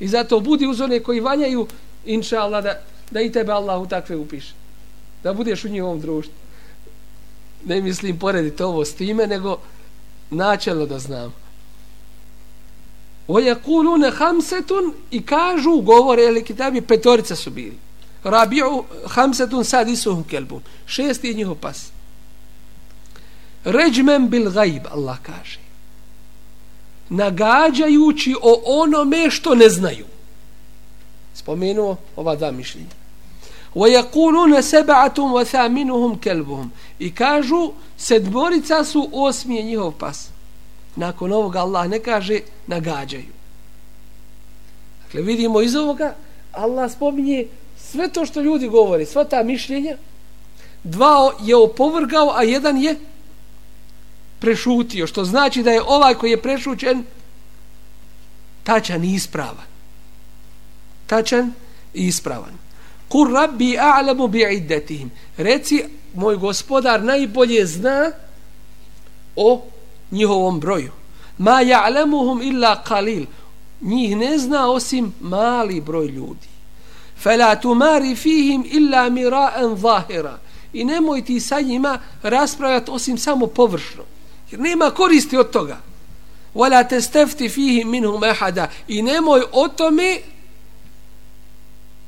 [0.01, 1.67] I zato budi uz one koji valjaju,
[2.07, 4.55] inša Allah, da, da i tebe Allah u takve upiše.
[5.23, 6.35] Da budeš u njihovom društvu.
[7.65, 9.59] Ne mislim porediti ovo s time, nego
[10.31, 11.35] načelno da znam.
[13.29, 17.90] Ojakulune hamsetun i kažu, govore, ili kitabi, petorica su bili
[18.24, 20.62] Rabi'u hamsetun sad isuhum kelbun.
[20.86, 21.88] Šesti je njihov pas.
[23.64, 25.66] Ređmen bil gajb, Allah kaže
[27.10, 30.06] nagađajući o onome što ne znaju.
[31.34, 32.96] Spomenuo ova dva mišljenja.
[33.76, 36.70] وَيَقُولُونَ سَبَعَةٌ وَثَامِنُهُمْ كَلْبُهُمْ
[37.00, 40.28] I kažu, sedmorica su osmije njihov pas.
[40.96, 43.36] Nakon ovoga Allah ne kaže, nagađaju.
[45.04, 46.16] Dakle, vidimo iz ovoga,
[46.52, 47.46] Allah spominje
[47.91, 49.97] sve to što ljudi govori, sva ta mišljenja,
[50.85, 52.97] dva je opovrgao, a jedan je
[54.39, 57.05] prešutio, što znači da je ovaj koji je prešućen
[58.63, 59.69] tačan i ispravan.
[61.07, 61.53] Tačan
[61.95, 62.55] i ispravan.
[63.09, 65.11] Kur rabbi a'lamu bi iddetihim.
[65.37, 65.85] Reci,
[66.15, 68.13] moj gospodar najbolje zna
[69.37, 69.63] o
[70.11, 70.93] njihovom broju.
[71.39, 73.27] Ma ja'lamuhum illa qalil.
[73.81, 76.50] Njih ne zna osim mali broj ljudi.
[77.23, 80.39] Fela tumari fihim illa mira'an zahira.
[80.73, 84.03] I nemoj ti sa njima raspravljati osim samo površno.
[84.51, 85.81] Jer nema koristi od toga.
[86.55, 88.69] Wala testefti fihim minhum ahada.
[88.89, 90.21] I nemoj o tome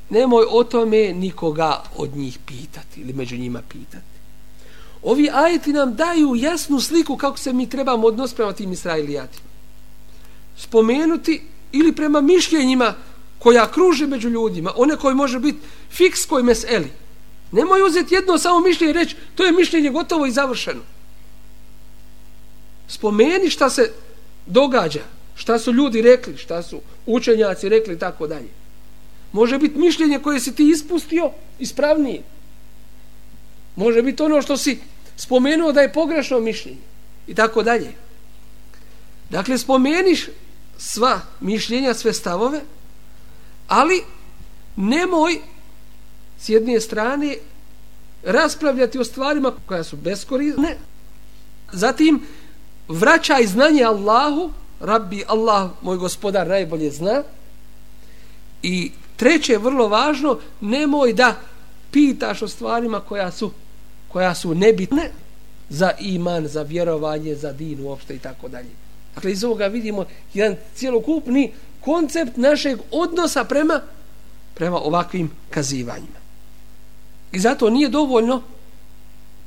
[0.09, 4.13] nemoj o tome nikoga od njih pitati ili među njima pitati.
[5.03, 9.49] Ovi ajeti nam daju jasnu sliku kako se mi trebamo odnositi prema tim Israilijatima.
[10.57, 11.41] Spomenuti
[11.71, 12.93] ili prema mišljenjima
[13.43, 15.59] koja kruži među ljudima, one koji može biti
[15.91, 16.91] fiks koji meseli.
[17.51, 20.81] Nemoj uzeti jedno samo mišljenje i reći to je mišljenje gotovo i završeno.
[22.87, 23.91] Spomeni šta se
[24.45, 25.01] događa,
[25.35, 28.49] šta su ljudi rekli, šta su učenjaci rekli i tako dalje.
[29.31, 32.23] Može biti mišljenje koje si ti ispustio ispravnije.
[33.75, 34.79] Može biti ono što si
[35.17, 36.81] spomenuo da je pogrešno mišljenje.
[37.27, 37.91] I tako dalje.
[39.29, 40.27] Dakle, spomeniš
[40.77, 42.61] sva mišljenja, sve stavove,
[43.73, 44.03] ali
[44.75, 45.39] nemoj
[46.39, 47.35] s jedne strane
[48.23, 50.77] raspravljati o stvarima koja su beskorisne.
[51.71, 52.21] Zatim,
[52.87, 57.23] vraćaj znanje Allahu, Rabbi Allah, moj gospodar, najbolje zna.
[58.63, 61.35] I treće, vrlo važno, nemoj da
[61.91, 63.51] pitaš o stvarima koja su
[64.07, 65.09] koja su nebitne
[65.69, 68.69] za iman, za vjerovanje, za din uopšte i tako dalje.
[69.15, 71.51] Dakle, iz ovoga vidimo jedan cijelokupni
[71.85, 73.81] koncept našeg odnosa prema
[74.53, 76.23] prema ovakvim kazivanjima.
[77.31, 78.41] I zato nije dovoljno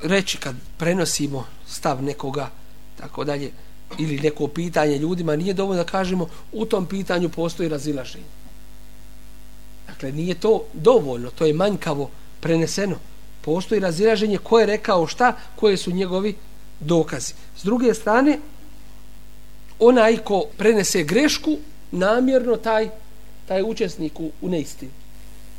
[0.01, 2.49] reći kad prenosimo stav nekoga,
[2.99, 3.51] tako dalje,
[3.97, 8.25] ili neko pitanje ljudima, nije dovoljno da kažemo u tom pitanju postoji razilaženje.
[9.87, 12.09] Dakle, nije to dovoljno, to je manjkavo
[12.39, 12.95] preneseno.
[13.41, 16.35] Postoji razilaženje ko je rekao šta, koje su njegovi
[16.79, 17.33] dokazi.
[17.57, 18.39] S druge strane,
[19.79, 21.57] onaj ko prenese grešku,
[21.91, 22.89] namjerno taj,
[23.47, 24.91] taj učesnik u, u neistini.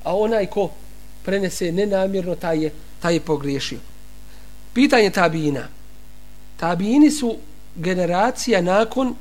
[0.05, 0.71] A onaj ko
[1.25, 3.79] prenese nenamjerno, taj je, taj je pogriješio.
[4.73, 5.69] Pitanje tabina.
[6.57, 7.37] Tabini su
[7.77, 9.15] generacija nakon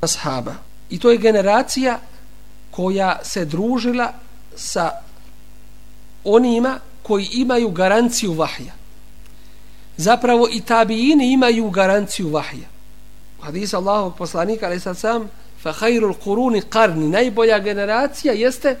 [0.00, 0.54] ashaba.
[0.90, 1.98] I to je generacija
[2.70, 4.12] koja se družila
[4.56, 4.90] sa
[6.24, 8.72] onima koji imaju garanciju vahja.
[9.96, 12.68] Zapravo i tabijini imaju garanciju vahja.
[13.40, 15.30] Hadis Allahovog poslanika, ali sad sam,
[15.62, 18.76] fa hajrul quruni qarni najbolja generacija jeste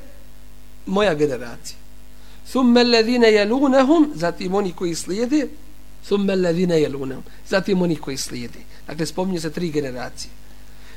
[0.86, 1.78] moja generacija.
[2.50, 5.48] thumma alladhina yalunhum zatim oni koji slijede,
[6.06, 8.58] thumma alladhina yalunhum zatim oni koji slijede.
[8.86, 10.30] Dakle, spominje se tri generacije.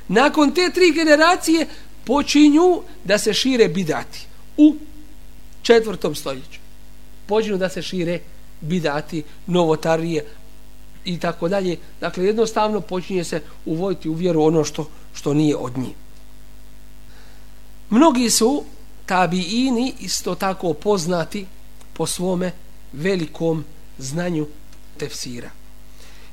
[0.08, 1.68] Nakon te tri generacije
[2.06, 4.28] počinju da se šire bidati
[4.58, 4.76] u
[5.62, 6.60] četvrtom stoljeću.
[7.26, 8.20] Počinju da se šire
[8.62, 10.26] bidati, novotarije
[11.06, 11.78] i tako dalje.
[12.00, 15.96] Dakle, jednostavno počinje se uvojiti u vjeru ono što, što nije od njih.
[17.90, 18.64] Mnogi su
[19.06, 21.46] tabiini isto tako poznati
[21.94, 22.52] po svome
[22.94, 23.66] velikom
[23.98, 24.48] znanju
[24.98, 25.50] tefsira.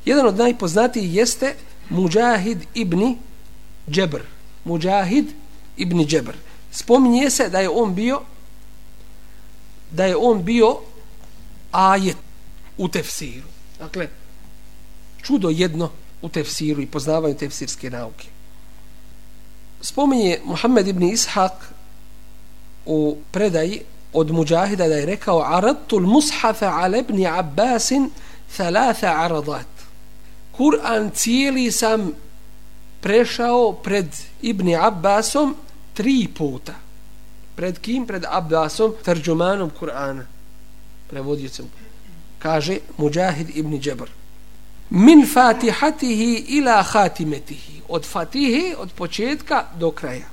[0.04, 1.54] Jedan od najpoznatijih jeste
[1.90, 3.16] Mujahid ibn
[3.90, 4.22] Džebr.
[4.64, 5.26] Mujahid
[5.76, 6.34] ibn Džebr.
[6.70, 8.20] Spominje se da je on bio
[9.90, 10.76] da je on bio
[11.72, 12.16] ajet
[12.78, 13.46] u tefsiru.
[13.78, 14.08] Dakle,
[15.22, 15.90] čudo jedno
[16.22, 18.28] u tefsiru i poznavanju tefsirske nauke.
[19.80, 21.52] Spominje Muhammed ibn Ishaq
[22.86, 23.80] u predaji
[24.12, 28.10] od Mujahida da je rekao Aradtul mushafa ala ibn Abbasin
[28.56, 29.66] thalatha aradat.
[30.56, 32.12] Kur'an cijeli sam
[33.00, 34.06] prešao pred
[34.42, 35.56] Ibn Abbasom
[35.94, 36.74] tri puta.
[37.56, 38.06] Pred kim?
[38.06, 40.22] Pred Abbasom, tarđumanom Kur'ana.
[41.10, 41.66] Prevodiocem.
[42.38, 44.10] Kaže Mujahid ibn Džebr.
[44.90, 47.82] Min fatihatihi ila hatimetihi.
[47.88, 50.26] Od fatihe, od početka do kraja.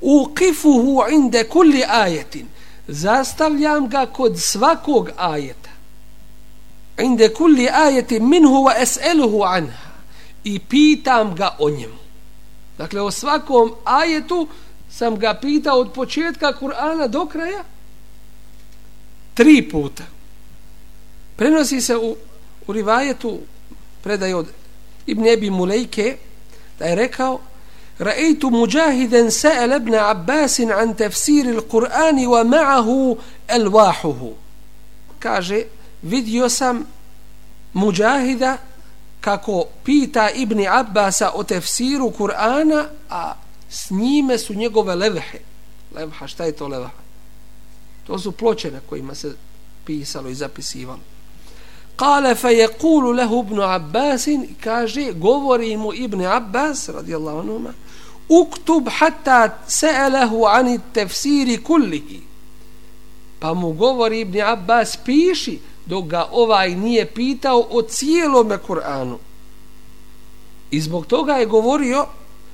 [0.00, 2.46] Uqifuhu inde kulli ajetin.
[2.88, 5.70] Zastavljam ga kod svakog ajeta.
[7.02, 9.90] Inde kulli ajetin minhu wa es'eluhu anha.
[10.44, 11.98] I pitam ga o njemu.
[12.78, 14.48] Dakle o svakom ajetu
[14.90, 17.64] sam ga pitao od početka Kur'ana do kraja
[19.34, 20.04] tri puta.
[21.36, 22.16] Prenosi se u,
[22.66, 23.38] u rivajetu
[24.05, 24.47] predaj od
[25.05, 26.17] Ibn Ebi Mulejke
[26.79, 27.39] da je rekao
[28.01, 33.17] رأيت مجاهدا سأل ابن عباس عن تفسير القرآن ومعه
[33.51, 34.31] ألواحه
[35.19, 35.65] kaže
[36.01, 36.85] vidio sam
[37.73, 38.57] muđahida
[39.21, 43.33] kako pita Ibni Abbasa o tefsiru Kur'ana a
[43.69, 45.39] s njime su njegove levhe
[45.95, 47.01] levha, šta je to levha?
[48.07, 49.35] to su ploče na kojima se
[49.85, 50.99] pisalo i zapisivalo
[51.96, 57.72] Kale fe je kulu lehu ibn Abbasin kaže, govori mu ibn Abbas radijallahu anuma
[58.28, 62.20] uktub hatta se'elehu ani tefsiri kullihi.
[63.38, 69.18] Pa mu govori ibn Abbas piši dok ga ovaj nije pitao o cijelome Kur'anu.
[70.70, 72.06] I zbog toga je govorio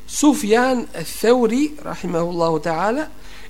[0.06, 0.86] Sufjan
[1.20, 3.06] Theuri rahimahullahu ta'ala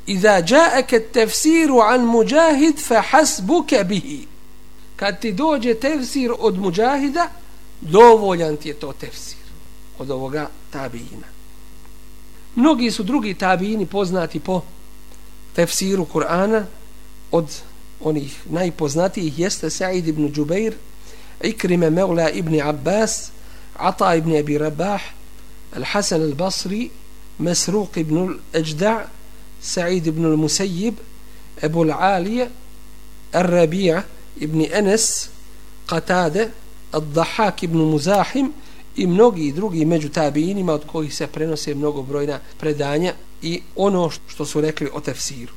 [0.06, 4.26] Iza ja'aka tefsiru an muđahid fa hasbuke bihi
[5.02, 7.28] kad ti dođe tefsir od muđahida
[7.80, 9.46] dovoljan ti je to tefsir
[9.98, 11.26] od ovoga tabijina
[12.54, 14.62] mnogi su drugi tabijini poznati po
[15.56, 16.64] tefsiru Kur'ana
[17.30, 17.46] od
[18.00, 20.74] onih najpoznatijih jeste Sa'id ibn Džubeir
[21.40, 23.30] Ikrime Mevla ibn Abbas
[23.76, 25.02] Ata ibn Abi Rabah
[25.74, 26.90] Al-Hasan al-Basri
[27.38, 29.06] Mesruq ibn al-Ajda'
[29.62, 30.94] Sa'id ibn al-Musayyib
[31.62, 32.48] Ebu al-Alija
[33.32, 34.02] Ar-Rabi'a
[34.36, 35.28] ibn Enes
[35.86, 36.48] Qatade
[36.92, 38.52] Ad-Dahak ibn Muzahim
[38.96, 44.46] i mnogi drugi među tabijinima od kojih se prenose mnogo brojna predanja i ono što
[44.46, 45.52] su rekli o tefsiru.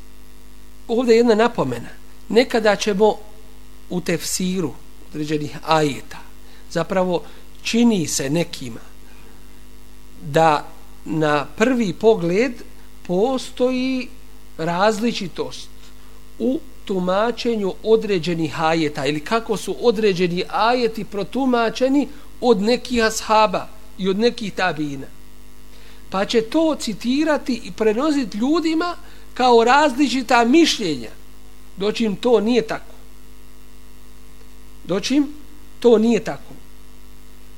[0.87, 1.89] Ovdje je jedna napomena.
[2.29, 3.15] Nekada ćemo
[3.89, 4.71] u tefsiru
[5.09, 6.25] određenih ajeta
[6.71, 7.23] zapravo
[7.63, 8.79] čini se nekima
[10.21, 10.67] da
[11.05, 12.53] na prvi pogled
[13.07, 14.07] postoji
[14.57, 15.69] različitost
[16.39, 22.07] u tumačenju određenih ajeta ili kako su određeni ajeti protumačeni
[22.41, 23.67] od nekih ashaba
[23.97, 25.07] i od nekih tabina.
[26.09, 28.95] Pa će to citirati i prenositi ljudima
[29.33, 31.09] kao različita mišljenja.
[31.77, 32.95] Doćim to nije tako.
[34.83, 35.27] Doćim
[35.79, 36.53] to nije tako.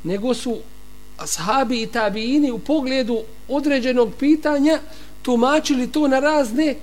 [0.04, 0.58] Nego su
[1.18, 4.80] ashabi i tabiini u pogledu određenog pitanja
[5.22, 6.76] tumačili to na razne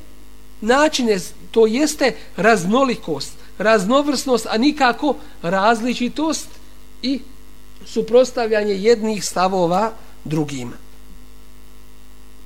[0.60, 1.18] načine.
[1.54, 6.48] To jeste raznolikost, raznovrsnost, a nikako različitost
[7.02, 7.20] i
[7.86, 9.92] suprostavljanje jednih stavova
[10.24, 10.76] drugima.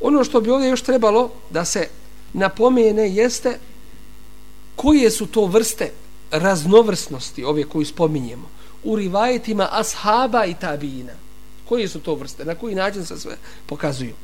[0.00, 1.88] Ono što bi ovdje još trebalo da se
[2.32, 3.58] napomene jeste
[4.76, 5.92] koje su to vrste
[6.30, 8.48] raznovrsnosti ove koju spominjemo
[8.84, 11.12] u rivajetima ashaba i tabina.
[11.68, 12.44] Koje su to vrste?
[12.44, 13.36] Na koji način se sve
[13.66, 14.14] pokazuju?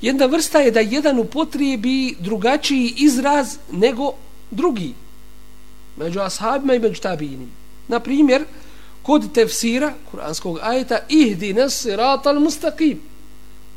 [0.00, 4.12] Jedna vrsta je da jedan upotrijebi drugačiji izraz nego
[4.50, 4.94] drugi.
[5.96, 7.52] Među ashabima i među tabinima.
[7.88, 8.44] Na primjer,
[9.08, 12.98] kod tefsira kuranskog ajeta ihdi nas siratal mustaqim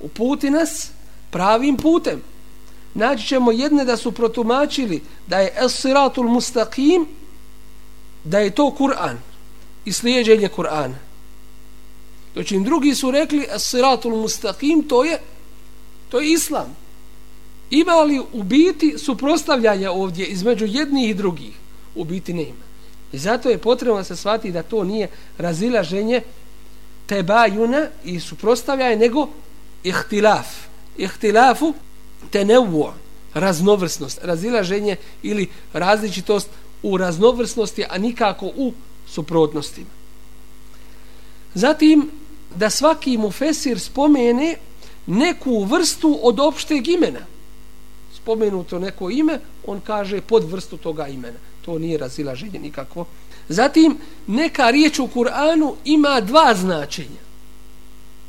[0.01, 0.91] uputi nas
[1.29, 2.21] pravim putem
[2.93, 7.05] naći ćemo jedne da su protumačili da je es siratul mustaqim
[8.23, 9.17] da je to Kur'an
[9.85, 10.95] i slijedženje Kur'ana
[12.35, 15.19] doći im drugi su rekli es siratul mustaqim to je
[16.11, 16.75] to je islam
[17.69, 21.53] ima li u biti suprostavljanja ovdje između jednih i drugih
[21.95, 22.71] u biti nema
[23.11, 26.21] I zato je potrebno da se shvati da to nije razilaženje
[27.05, 29.27] tebajuna i suprostavljanje, nego
[29.83, 30.47] ihtilaf.
[30.97, 31.73] Ihtilafu
[32.29, 32.93] tenevo,
[33.33, 36.49] raznovrsnost, razilaženje ili različitost
[36.83, 38.73] u raznovrsnosti, a nikako u
[39.07, 39.89] suprotnostima.
[41.53, 42.09] Zatim,
[42.55, 44.55] da svaki mufesir spomene
[45.07, 47.25] neku vrstu od opšteg imena.
[48.15, 53.05] Spomenuto neko ime, on kaže pod vrstu toga imena to nije razilaženje nikako.
[53.49, 53.97] Zatim,
[54.27, 57.21] neka riječ u Kur'anu ima dva značenja.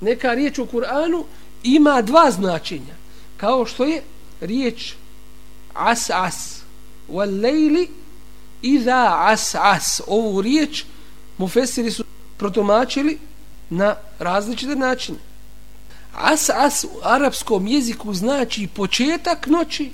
[0.00, 1.24] Neka riječ u Kur'anu
[1.62, 2.94] ima dva značenja.
[3.36, 4.02] Kao što je
[4.40, 4.94] riječ
[5.74, 6.62] as as.
[7.08, 7.88] Wal lejli
[8.62, 10.00] iza as as.
[10.06, 10.84] Ovu riječ
[11.38, 12.04] mufesiri su
[12.36, 13.18] protumačili
[13.70, 15.18] na različite načine.
[16.14, 19.90] As as u arapskom jeziku znači početak noći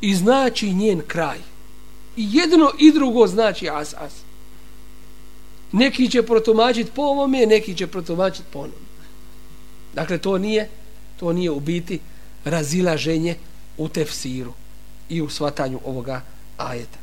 [0.00, 1.38] i znači njen kraj.
[2.16, 4.12] I jedno i drugo znači as as.
[5.72, 8.90] Neki će protumačiti po ovome, neki će protumačiti po onome.
[9.94, 10.68] Dakle, to nije,
[11.20, 12.00] to nije u biti
[12.44, 13.36] razilaženje
[13.78, 14.52] u tefsiru
[15.08, 16.22] i u svatanju ovoga
[16.56, 16.98] ajeta.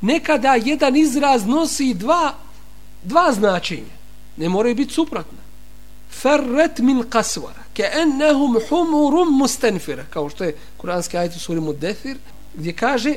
[0.00, 2.34] Nekada jedan izraz nosi dva,
[3.02, 3.98] dva značenja.
[4.36, 5.47] Ne moraju biti suprotna.
[6.20, 7.62] Ferret min kasvara.
[7.74, 10.04] Ke ennehum humurum mustenfira.
[10.10, 12.16] Kao što je kuranski ajet u suri Mudethir,
[12.54, 13.14] gdje kaže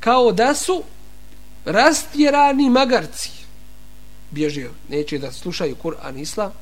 [0.00, 0.82] kao da su
[1.64, 3.30] rastjerani magarci
[4.30, 6.52] bježe, neće da slušaju Kur'an Islam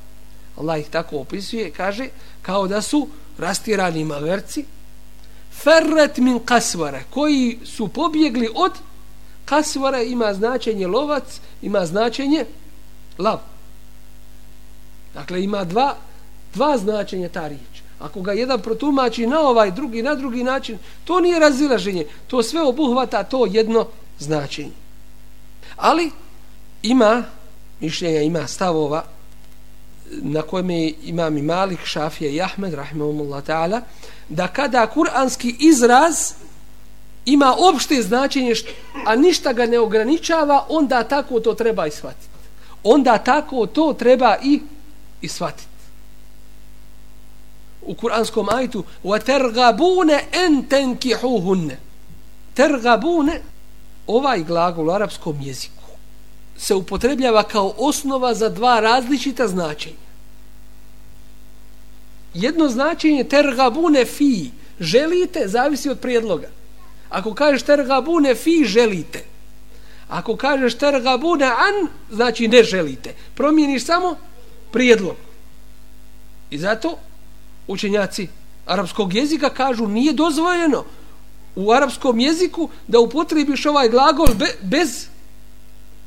[0.56, 2.08] Allah ih tako opisuje kaže
[2.42, 4.64] kao da su rastjerani magarci
[5.52, 8.72] ferret min kasvara koji su pobjegli od
[9.44, 12.44] kasvara ima značenje lovac ima značenje
[13.18, 13.40] lav
[15.14, 15.96] dakle ima dva
[16.54, 17.82] dva značenja ta riječ.
[17.98, 22.06] Ako ga jedan protumači na ovaj drugi na drugi način to nije razilaženje.
[22.26, 23.86] To sve obuhvata to jedno
[24.18, 24.72] značenje.
[25.76, 26.10] Ali
[26.82, 27.22] ima
[27.80, 29.04] mišljenja ima stavova
[30.10, 33.80] na kojem je imam i Malik, Šafija i Ahmed, rahimahumullah ta'ala,
[34.28, 36.32] da kada kuranski izraz
[37.24, 38.54] ima opšte značenje,
[39.06, 42.26] a ništa ga ne ograničava, onda tako to treba i shvatiti.
[42.82, 44.60] Onda tako to treba i,
[45.21, 45.67] i shvatiti.
[47.81, 51.75] U kuranskom ajtu وَتَرْغَبُونَ أَنْ تَنْكِحُهُنَّ
[52.53, 53.41] Tergabune,
[54.07, 55.83] ovaj glagol u arapskom jeziku,
[56.57, 60.05] se upotrebljava kao osnova za dva različita značenja.
[62.33, 66.47] Jedno značenje tergabune fi, želite, zavisi od prijedloga.
[67.09, 69.23] Ako kažeš tergabune fi, želite.
[70.09, 73.13] Ako kažeš tergabune an, znači ne želite.
[73.35, 74.17] Promijeniš samo
[74.72, 75.16] prijedlog.
[76.50, 76.98] I zato
[77.66, 78.28] učenjaci
[78.66, 80.84] arapskog jezika kažu nije dozvoljeno
[81.56, 85.06] u arapskom jeziku da upotrebiš ovaj glagol be, bez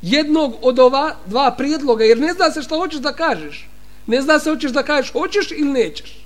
[0.02, 3.68] jednog od ova dva prijedloga, jer ne zna se što hoćeš da kažeš.
[4.08, 6.24] Ne zna se hoćeš da kažeš hoćeš ili nećeš.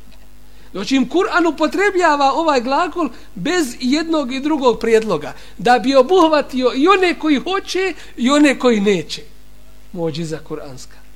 [0.72, 5.34] Znači im Kur'an upotrebljava ovaj glagol bez jednog i drugog prijedloga.
[5.58, 9.22] Da bi obuhvatio i one koji hoće i one koji neće.
[9.94, 11.07] Mođi za Kur'anska.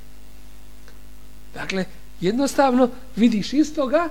[1.54, 1.84] Dakle,
[2.20, 4.08] jednostavno vidiš istoga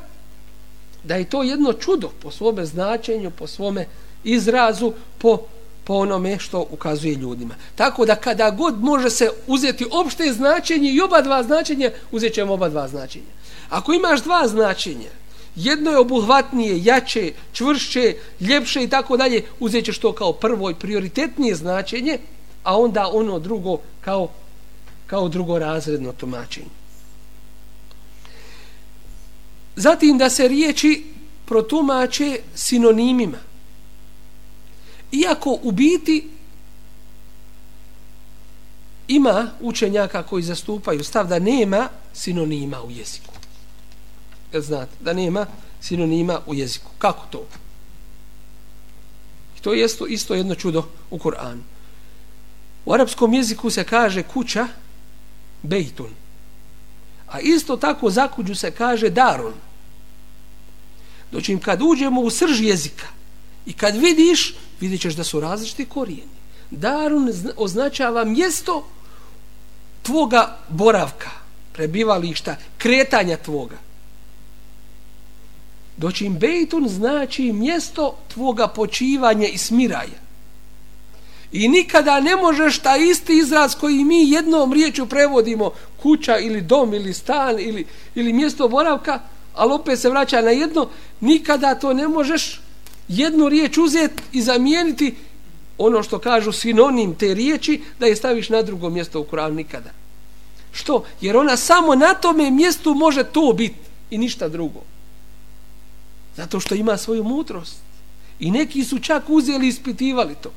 [1.04, 3.86] da je to jedno čudo po svome značenju, po svome
[4.24, 5.38] izrazu, po
[5.84, 7.56] po onome što ukazuje ljudima.
[7.76, 12.54] Tako da kada god može se uzeti opšte značenje i oba dva značenja, uzet ćemo
[12.54, 13.32] oba dva značenja.
[13.70, 15.10] Ako imaš dva značenja,
[15.56, 20.76] jedno je obuhvatnije, jače, čvršće, ljepše i tako dalje, uzet ćeš to kao prvo i
[20.76, 22.18] prioritetnije značenje,
[22.64, 24.30] a onda ono drugo kao,
[25.08, 26.81] kao drugo razredno tumačenje.
[29.76, 31.06] Zatim da se riječi
[31.46, 33.38] protumače sinonimima
[35.12, 36.30] iako u biti
[39.08, 43.34] ima učenjaka koji zastupaju stav da nema sinonima u jeziku.
[44.54, 44.92] Jel znate?
[45.00, 45.46] Da nema
[45.82, 46.92] sinonima u jeziku.
[46.98, 47.48] Kako to?
[49.58, 51.64] I to je isto, isto jedno čudo u Koranu.
[52.86, 54.68] U arapskom jeziku se kaže kuća
[55.62, 56.10] bejtun.
[57.32, 59.54] A isto tako za kuđu se kaže darun.
[61.32, 63.08] Doći kad uđemo u srž jezika
[63.66, 66.32] i kad vidiš vidit ćeš da su različiti korijeni.
[66.72, 68.88] Darun označava mjesto
[70.02, 71.30] tvoga boravka,
[71.74, 73.78] prebivališta, kretanja tvoga.
[75.98, 80.31] Doći im bejtun znači mjesto tvoga počivanja i smiraja.
[81.52, 85.72] I nikada ne možeš ta isti izraz koji mi jednom riječu prevodimo
[86.02, 87.86] kuća ili dom ili stan ili,
[88.16, 89.20] ili mjesto boravka,
[89.54, 90.90] ali opet se vraća na jedno,
[91.22, 92.62] nikada to ne možeš
[93.08, 95.16] jednu riječ uzeti i zamijeniti
[95.78, 99.90] ono što kažu sinonim te riječi da je staviš na drugo mjesto u Kur'anu nikada.
[100.72, 101.04] Što?
[101.22, 103.76] Jer ona samo na tome mjestu može to biti
[104.10, 104.80] i ništa drugo.
[106.36, 107.78] Zato što ima svoju mudrost.
[108.40, 110.52] I neki su čak uzeli i ispitivali to.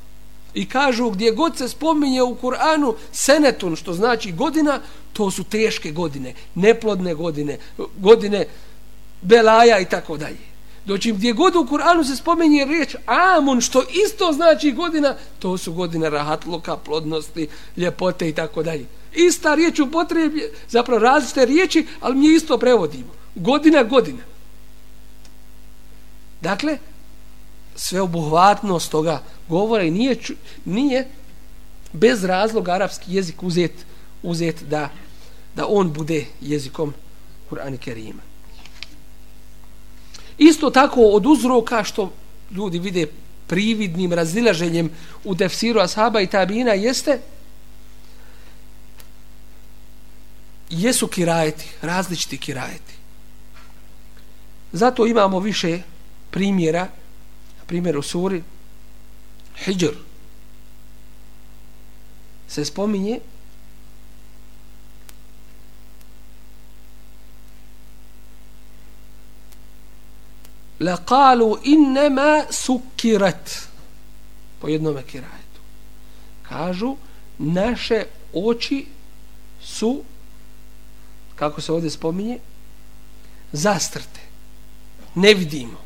[0.55, 4.81] I kažu gdje god se spominje u Kur'anu senetun, što znači godina,
[5.13, 7.59] to su teške godine, neplodne godine,
[7.97, 8.47] godine
[9.23, 10.55] belaja i tako dalje.
[10.85, 15.73] Doći gdje god u Kur'anu se spominje riječ amun, što isto znači godina, to su
[15.73, 18.87] godine rahatluka, plodnosti, ljepote i tako dalje.
[19.13, 23.13] Ista riječ u potrebi, zapravo različite riječi, ali mi isto prevodimo.
[23.35, 24.23] Godina, godina.
[26.41, 26.79] Dakle,
[27.77, 30.17] sveobuhvatnost toga govora i nije,
[30.65, 31.09] nije
[31.93, 33.73] bez razloga arapski jezik uzet,
[34.23, 34.89] uzet da,
[35.57, 36.95] da on bude jezikom
[37.51, 38.23] Kur'ana Kerima.
[40.39, 42.13] Isto tako od uzroka što
[42.51, 43.07] ljudi vide
[43.47, 44.91] prividnim razilaženjem
[45.25, 47.21] u tefsiru ashaba i tabina jeste
[50.71, 52.95] jesu kirajeti, različiti kirajeti.
[54.73, 55.81] Zato imamo više
[56.31, 56.89] primjera,
[57.67, 58.43] primjer u suri
[59.57, 59.95] Hijr
[62.49, 63.21] se spominje
[70.81, 73.69] laqalu innama سكرت
[74.61, 75.61] po jednom kirajetu.
[76.43, 76.97] Kažu
[77.39, 78.87] naše oči
[79.63, 80.03] su
[81.35, 82.39] kako se ovdje spominje
[83.53, 84.21] zastrte.
[85.15, 85.84] Ne vidimo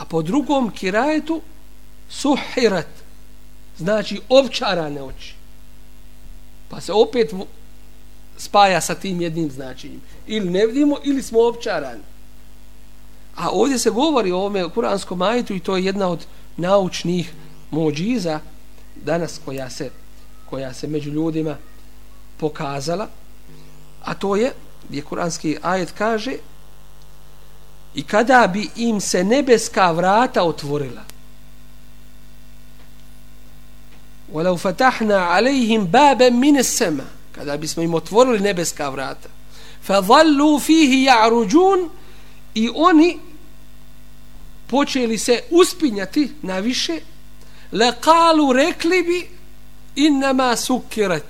[0.00, 1.40] a po drugom kirajetu
[2.08, 2.86] suhirat
[3.76, 5.34] znači ovčarane oči.
[6.68, 7.34] Pa se opet
[8.36, 10.00] spaja sa tim jednim značenjem.
[10.26, 12.02] Ili ne vidimo ili smo ovčarani.
[13.36, 16.26] A ovdje se govori o ovome kuranskom majetu i to je jedna od
[16.56, 17.32] naučnih
[17.70, 18.40] mođiza
[18.96, 19.90] danas koja se
[20.50, 21.56] koja se među ljudima
[22.36, 23.08] pokazala.
[24.02, 24.52] A to je
[24.88, 26.32] gdje kuranski ajet kaže
[27.94, 31.04] i kada bi im se nebeska vrata otvorila
[34.32, 39.28] ولو فتحنا عليهم بابا من السماء kada bismo im otvorili nebeska vrata
[39.82, 41.88] fa dhallu fihi ja'ruđun
[42.54, 43.18] i oni
[44.66, 47.00] počeli se uspinjati na više
[47.72, 47.92] le
[48.54, 49.28] rekli bi
[49.96, 51.24] innama sukirat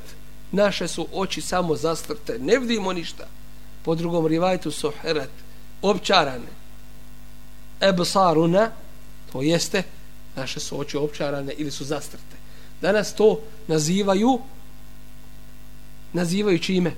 [0.53, 3.27] naše su oči samo zastrte ne vidimo ništa.
[3.85, 5.31] Po drugom rivajtu suhirat
[5.83, 6.51] občarane
[7.81, 8.71] ebsaruna
[9.33, 9.83] to jeste
[10.37, 12.37] naše su oči občarane ili su zastrte.
[12.81, 14.41] Danas to nazivaju
[16.13, 16.93] nazivaju čime?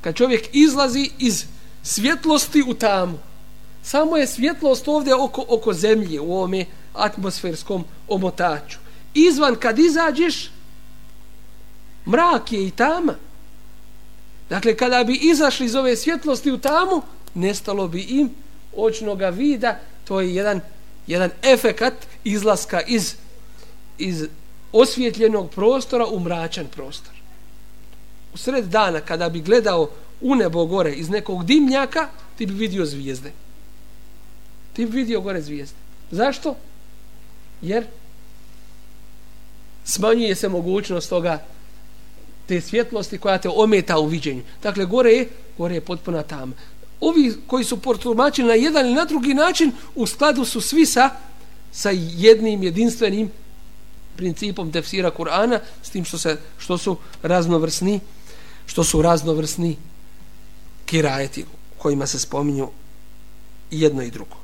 [0.00, 1.44] Kad čovjek izlazi iz
[1.82, 3.18] svjetlosti u tamu.
[3.82, 8.78] Samo je svjetlost ovdje oko, oko zemlje u ovome atmosferskom omotaču.
[9.14, 10.50] Izvan kad izađeš
[12.06, 13.14] mrak je i tama.
[14.50, 17.02] Dakle kada bi izašli iz ove svjetlosti u tamu
[17.36, 18.30] nestalo bi im
[18.76, 20.60] očnog vida to je jedan
[21.06, 23.14] jedan efekat izlaska iz
[23.98, 24.24] iz
[24.72, 27.12] osvjetljenog prostora u mračan prostor
[28.34, 32.08] u sred dana kada bi gledao u nebo gore iz nekog dimnjaka
[32.38, 33.32] ti bi vidio zvijezde
[34.72, 35.76] ti bi vidio gore zvijezde
[36.10, 36.56] zašto?
[37.62, 37.86] jer
[39.84, 41.44] smanjuje se mogućnost toga
[42.46, 44.42] te svjetlosti koja te ometa u viđenju.
[44.62, 45.28] Dakle, gore je,
[45.58, 46.52] gore je potpuna tama.
[47.00, 51.10] Ovi koji su portumačili na jedan ili na drugi način, u skladu su svi sa,
[51.72, 53.30] sa jednim jedinstvenim
[54.16, 58.00] principom tefsira Kur'ana, s tim što, se, što su raznovrsni,
[58.66, 59.76] što su raznovrsni
[60.86, 61.44] kirajeti
[61.78, 62.68] kojima se spominju
[63.70, 64.36] jedno i drugo.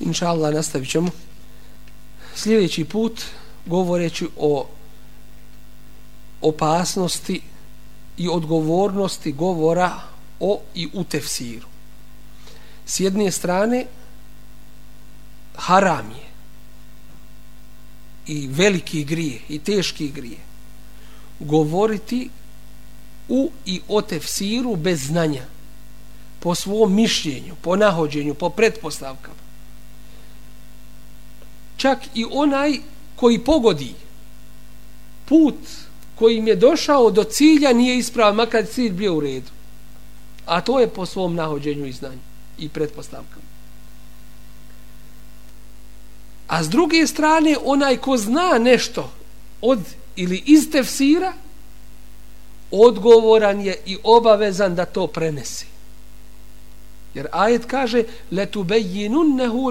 [0.00, 1.10] Inša Allah, nastavit ćemo
[2.34, 3.22] sljedeći put
[3.66, 4.66] govoreći o
[6.40, 7.40] opasnosti
[8.16, 10.00] i odgovornosti govora
[10.40, 11.66] o i u tefsiru.
[12.86, 13.86] S jedne strane,
[15.54, 16.28] haram je
[18.26, 20.38] i veliki grije i teški grije
[21.40, 22.30] govoriti
[23.28, 25.44] u i o tefsiru bez znanja
[26.40, 29.48] po svom mišljenju, po nahođenju, po pretpostavkama.
[31.76, 32.78] Čak i onaj
[33.16, 33.94] koji pogodi
[35.24, 35.54] put
[36.14, 39.50] kojim je došao do cilja nije ispravan, makar cilj bio u redu.
[40.48, 42.24] A to je po svom nahođenju i znanju
[42.58, 43.48] i pretpostavkama.
[46.48, 49.12] A s druge strane, onaj ko zna nešto
[49.60, 49.78] od
[50.16, 51.32] ili iz tefsira,
[52.70, 55.66] odgovoran je i obavezan da to prenesi.
[57.14, 58.66] Jer ajet kaže letu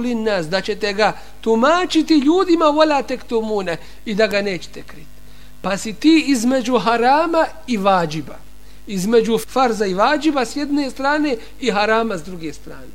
[0.03, 5.17] linnas da ćete ga tumačiti ljudima wala tektumune i da ga nećete kriti.
[5.61, 8.46] Pa si ti između harama i vađiba.
[8.87, 12.87] Između farza i vađiba s jedne strane i harama s druge strane.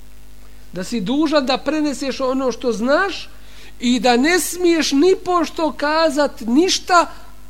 [0.73, 3.29] Da si dužan da preneseš ono što znaš
[3.81, 7.07] i da ne smiješ ni pošto kazat ništa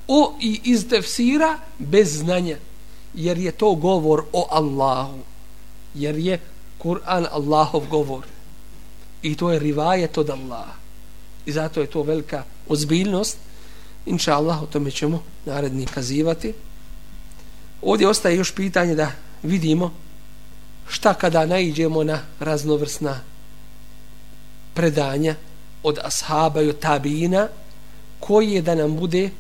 [0.09, 2.57] o i iz tefsira bez znanja.
[3.14, 5.18] Jer je to govor o Allahu.
[5.95, 6.40] Jer je
[6.82, 8.24] Kur'an Allahov govor.
[9.22, 10.74] I to je rivajet od Allaha.
[11.47, 13.38] I zato je to velika ozbiljnost
[14.07, 16.53] inša Allah o tome ćemo naredni kazivati
[17.83, 19.12] ovdje ostaje još pitanje da
[19.43, 19.93] vidimo
[20.89, 23.20] šta kada naiđemo na raznovrsna
[24.74, 25.35] predanja
[25.83, 27.49] od ashaba i od tabina
[28.20, 29.30] koji je da nam bude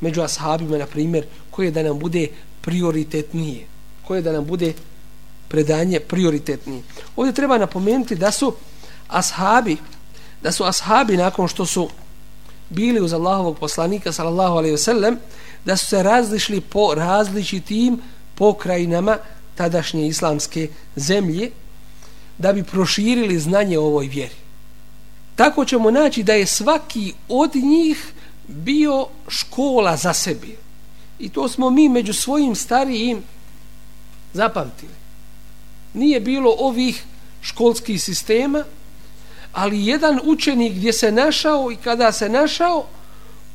[0.00, 2.28] među ashabima na primjer koji je da nam bude
[2.60, 3.66] prioritetnije
[4.06, 4.72] koje da nam bude
[5.48, 6.82] predanje prioritetnije.
[7.16, 8.54] Ovdje treba napomenuti da su
[9.08, 9.76] ashabi
[10.42, 11.88] da su ashabi nakon što su
[12.68, 15.18] bili uz Allahovog poslanika sallallahu alejhi ve sellem
[15.64, 18.00] da su se razlišli po različitim
[18.34, 19.18] pokrajinama
[19.54, 21.50] tadašnje islamske zemlje
[22.38, 24.34] da bi proširili znanje o ovoj vjeri.
[25.36, 28.12] Tako ćemo naći da je svaki od njih
[28.48, 30.48] bio škola za sebe.
[31.18, 33.22] I to smo mi među svojim starijim
[34.32, 34.92] zapamtili.
[35.94, 37.04] Nije bilo ovih
[37.42, 38.64] školskih sistema,
[39.52, 42.86] ali jedan učenik gdje se našao i kada se našao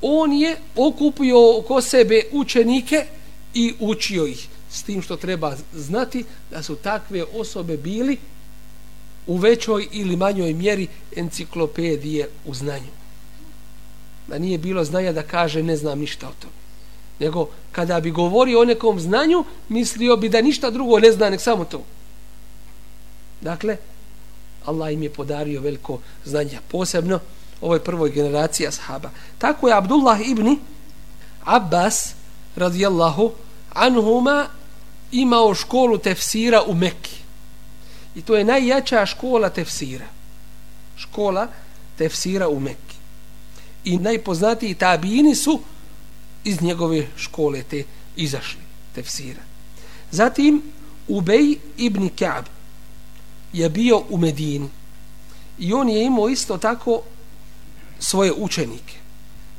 [0.04, 3.06] on je okupio oko sebe učenike
[3.54, 8.18] i učio ih s tim što treba znati da su takve osobe bili
[9.28, 12.92] u većoj ili manjoj mjeri enciklopedije u znanju.
[14.28, 16.54] Da nije bilo znanja da kaže ne znam ništa o tome.
[17.20, 21.42] Nego kada bi govorio o nekom znanju mislio bi da ništa drugo ne zna nek
[21.42, 21.84] samo to.
[23.42, 23.78] Dakle
[24.66, 27.20] Allah im je podario veliko znanje posebno
[27.64, 29.10] ovoj prvoj generaciji ashaba.
[29.38, 30.58] Tako je Abdullah ibn
[31.44, 32.14] Abbas
[32.56, 33.32] radijallahu
[33.74, 34.48] anhuma
[35.12, 37.16] imao školu tefsira u Mekki.
[38.16, 40.06] I to je najjača škola tefsira.
[40.98, 41.48] Škola
[41.98, 42.98] tefsira u Mekki.
[43.84, 45.60] I najpoznatiji tabini su
[46.44, 47.84] iz njegove škole te
[48.16, 48.62] izašli
[48.96, 49.42] tefsira.
[50.12, 50.62] Zatim
[51.08, 52.46] Ubej ibn Ka'b
[53.54, 54.70] je bio u Medini.
[55.60, 57.02] I on je imao isto tako
[58.04, 58.96] svoje učenike.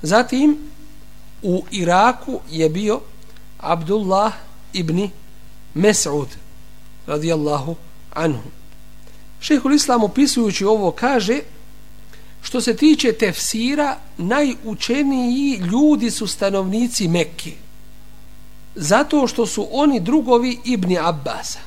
[0.02, 0.58] Zatim
[1.42, 3.00] u Iraku je bio
[3.58, 4.32] Abdullah
[4.72, 5.08] ibn
[5.74, 6.26] Mes'ud
[7.06, 7.76] radijallahu
[8.14, 8.50] anhu.
[9.40, 11.40] Šehul Islam opisujući ovo kaže
[12.42, 17.52] Što se tiče tefsira, najučeniji ljudi su stanovnici Mekke.
[18.74, 21.60] Zato što su oni drugovi Ibni Abbasa.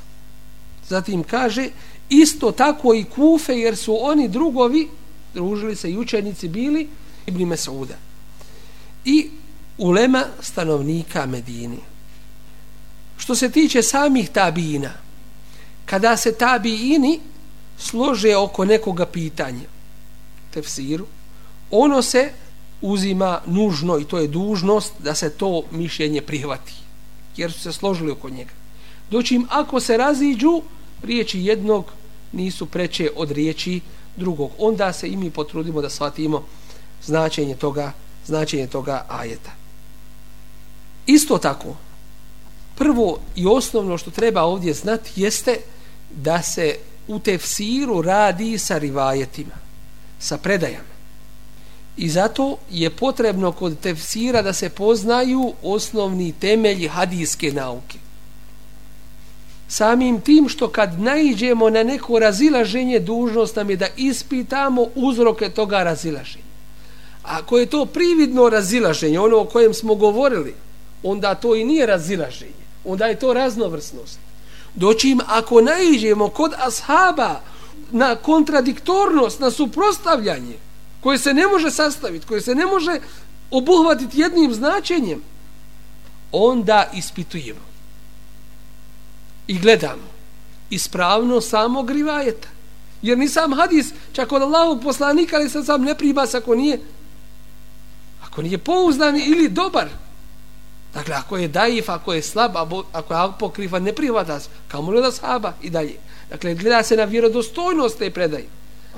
[0.88, 1.70] Zatim kaže,
[2.10, 4.88] isto tako i Kufe, jer su oni drugovi,
[5.38, 6.88] družili se i učenici bili,
[7.26, 7.98] Ibn Mesuda.
[9.06, 9.30] I
[9.78, 11.80] ulema stanovnika Medini.
[13.18, 14.94] Što se tiče samih tabina,
[15.86, 17.20] kada se tabiini
[17.78, 19.70] slože oko nekoga pitanja,
[20.54, 21.06] tefsiru,
[21.72, 22.32] ono se
[22.82, 26.74] uzima nužno i to je dužnost da se to mišljenje prihvati,
[27.38, 28.54] jer su se složili oko njega.
[29.12, 30.62] Doćim, ako se raziđu,
[31.04, 31.94] riječi jednog
[32.32, 33.82] nisu preče od riječi
[34.18, 34.52] drugog.
[34.58, 36.44] Onda se i mi potrudimo da shvatimo
[37.04, 37.92] značenje toga,
[38.26, 39.52] značenje toga ajeta.
[41.06, 41.76] Isto tako,
[42.76, 45.58] prvo i osnovno što treba ovdje znati jeste
[46.12, 46.76] da se
[47.08, 49.56] u tefsiru radi sa rivajetima
[50.20, 50.98] sa predajama.
[51.98, 57.98] I zato je potrebno kod tefsira da se poznaju osnovni temelji hadijske nauke.
[59.68, 65.84] Samim tim što kad naiđemo na neko razilaženje, dužnost nam je da ispitamo uzroke toga
[65.84, 66.44] razilaženja.
[67.24, 70.54] Ako je to prividno razilaženje, ono o kojem smo govorili,
[71.04, 72.68] onda to i nije razilaženje.
[72.86, 74.20] Onda je to raznovrsnost.
[74.76, 77.42] Doćim, ako naiđemo kod ashaba,
[77.92, 80.56] na kontradiktornost, na suprostavljanje
[81.02, 83.00] koje se ne može sastaviti, koje se ne može
[83.52, 85.22] obuhvatiti jednim značenjem,
[86.32, 87.68] onda ispitujemo
[89.48, 90.08] i gledamo
[90.70, 92.48] ispravno samog rivajeta.
[93.02, 96.80] Jer ni sam hadis, čak od Allahog poslanika, ali sad sam ne prima ako nije
[98.38, 99.88] ako nije pouzdan ili dobar.
[100.94, 102.56] Dakle, ako je daif, ako je slab,
[102.92, 105.96] ako je apokrifan, ne prihvata se, kao li da sahaba i dalje.
[106.30, 108.46] Dakle, gleda se na vjerodostojnost te predaje.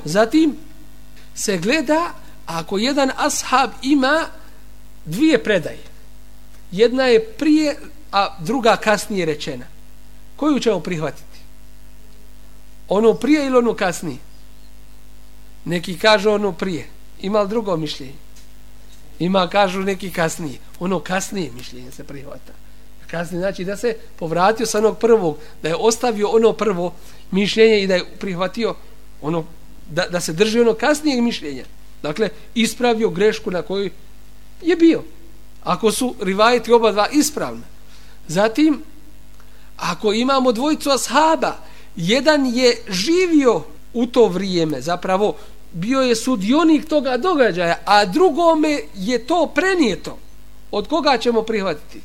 [0.05, 0.57] Zatim
[1.35, 2.13] se gleda
[2.45, 4.27] ako jedan ashab ima
[5.05, 5.83] dvije predaje.
[6.71, 7.77] Jedna je prije,
[8.11, 9.65] a druga kasnije rečena.
[10.39, 11.39] Koju ćemo prihvatiti?
[12.87, 14.17] Ono prije ili ono kasnije?
[15.65, 16.87] Neki kažu ono prije.
[17.21, 18.13] Ima li drugo mišljenje?
[19.19, 20.59] Ima, kažu neki kasnije.
[20.79, 22.53] Ono kasnije mišljenje se prihvata.
[23.11, 26.93] Kasnije znači da se povratio sa onog prvog, da je ostavio ono prvo
[27.31, 28.75] mišljenje i da je prihvatio
[29.21, 29.45] ono,
[29.89, 31.63] da, da se drži ono kasnijeg mišljenja.
[32.03, 33.91] Dakle, ispravio grešku na kojoj
[34.61, 35.03] je bio.
[35.63, 37.63] Ako su rivajeti oba dva ispravne.
[38.27, 38.83] Zatim,
[39.79, 41.55] ako imamo dvojicu ashaba,
[41.95, 43.63] jedan je živio
[43.93, 45.35] u to vrijeme, zapravo
[45.71, 50.17] bio je sudionik toga događaja, a drugome je to prenijeto.
[50.71, 52.01] Od koga ćemo prihvatiti?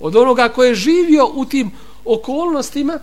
[0.00, 1.70] Od onoga ko je živio u tim
[2.04, 2.98] okolnostima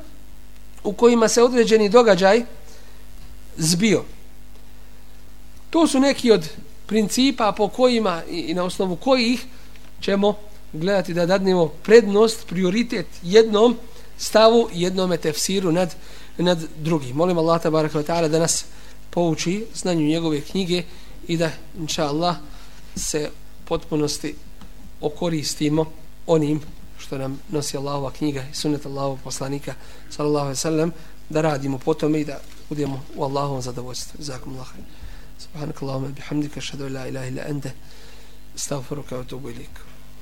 [0.84, 2.42] u kojima se određeni događaj
[3.58, 4.04] zbio.
[5.70, 6.50] To su neki od
[6.86, 9.46] principa po kojima i na osnovu kojih
[10.02, 10.36] ćemo
[10.74, 13.78] gledati da dadnemo prednost, prioritet jednom
[14.18, 15.96] stavu, jednome tefsiru nad,
[16.38, 17.16] nad drugim.
[17.16, 18.66] Molim Allah ta'ala da nas
[19.10, 20.84] pouči znanju njegove knjige
[21.28, 22.36] i da, inša Allah,
[22.96, 23.30] se
[23.66, 24.36] potpunosti
[25.02, 25.86] okoristimo
[26.28, 26.62] onim
[26.98, 29.74] što nam nosi Allahova knjiga i sunet Allahovog poslanika
[30.10, 30.92] sallallahu alaihi sallam
[31.30, 32.40] da radimo po tome i da
[32.70, 34.18] budemo u Allahovom zadovoljstvu.
[34.24, 34.68] Zakum Allah.
[35.40, 37.72] Subhanak Allahuma bihamdika šadu la ilaha ila ende.
[38.56, 39.93] astaghfiruka wa tubu iliku.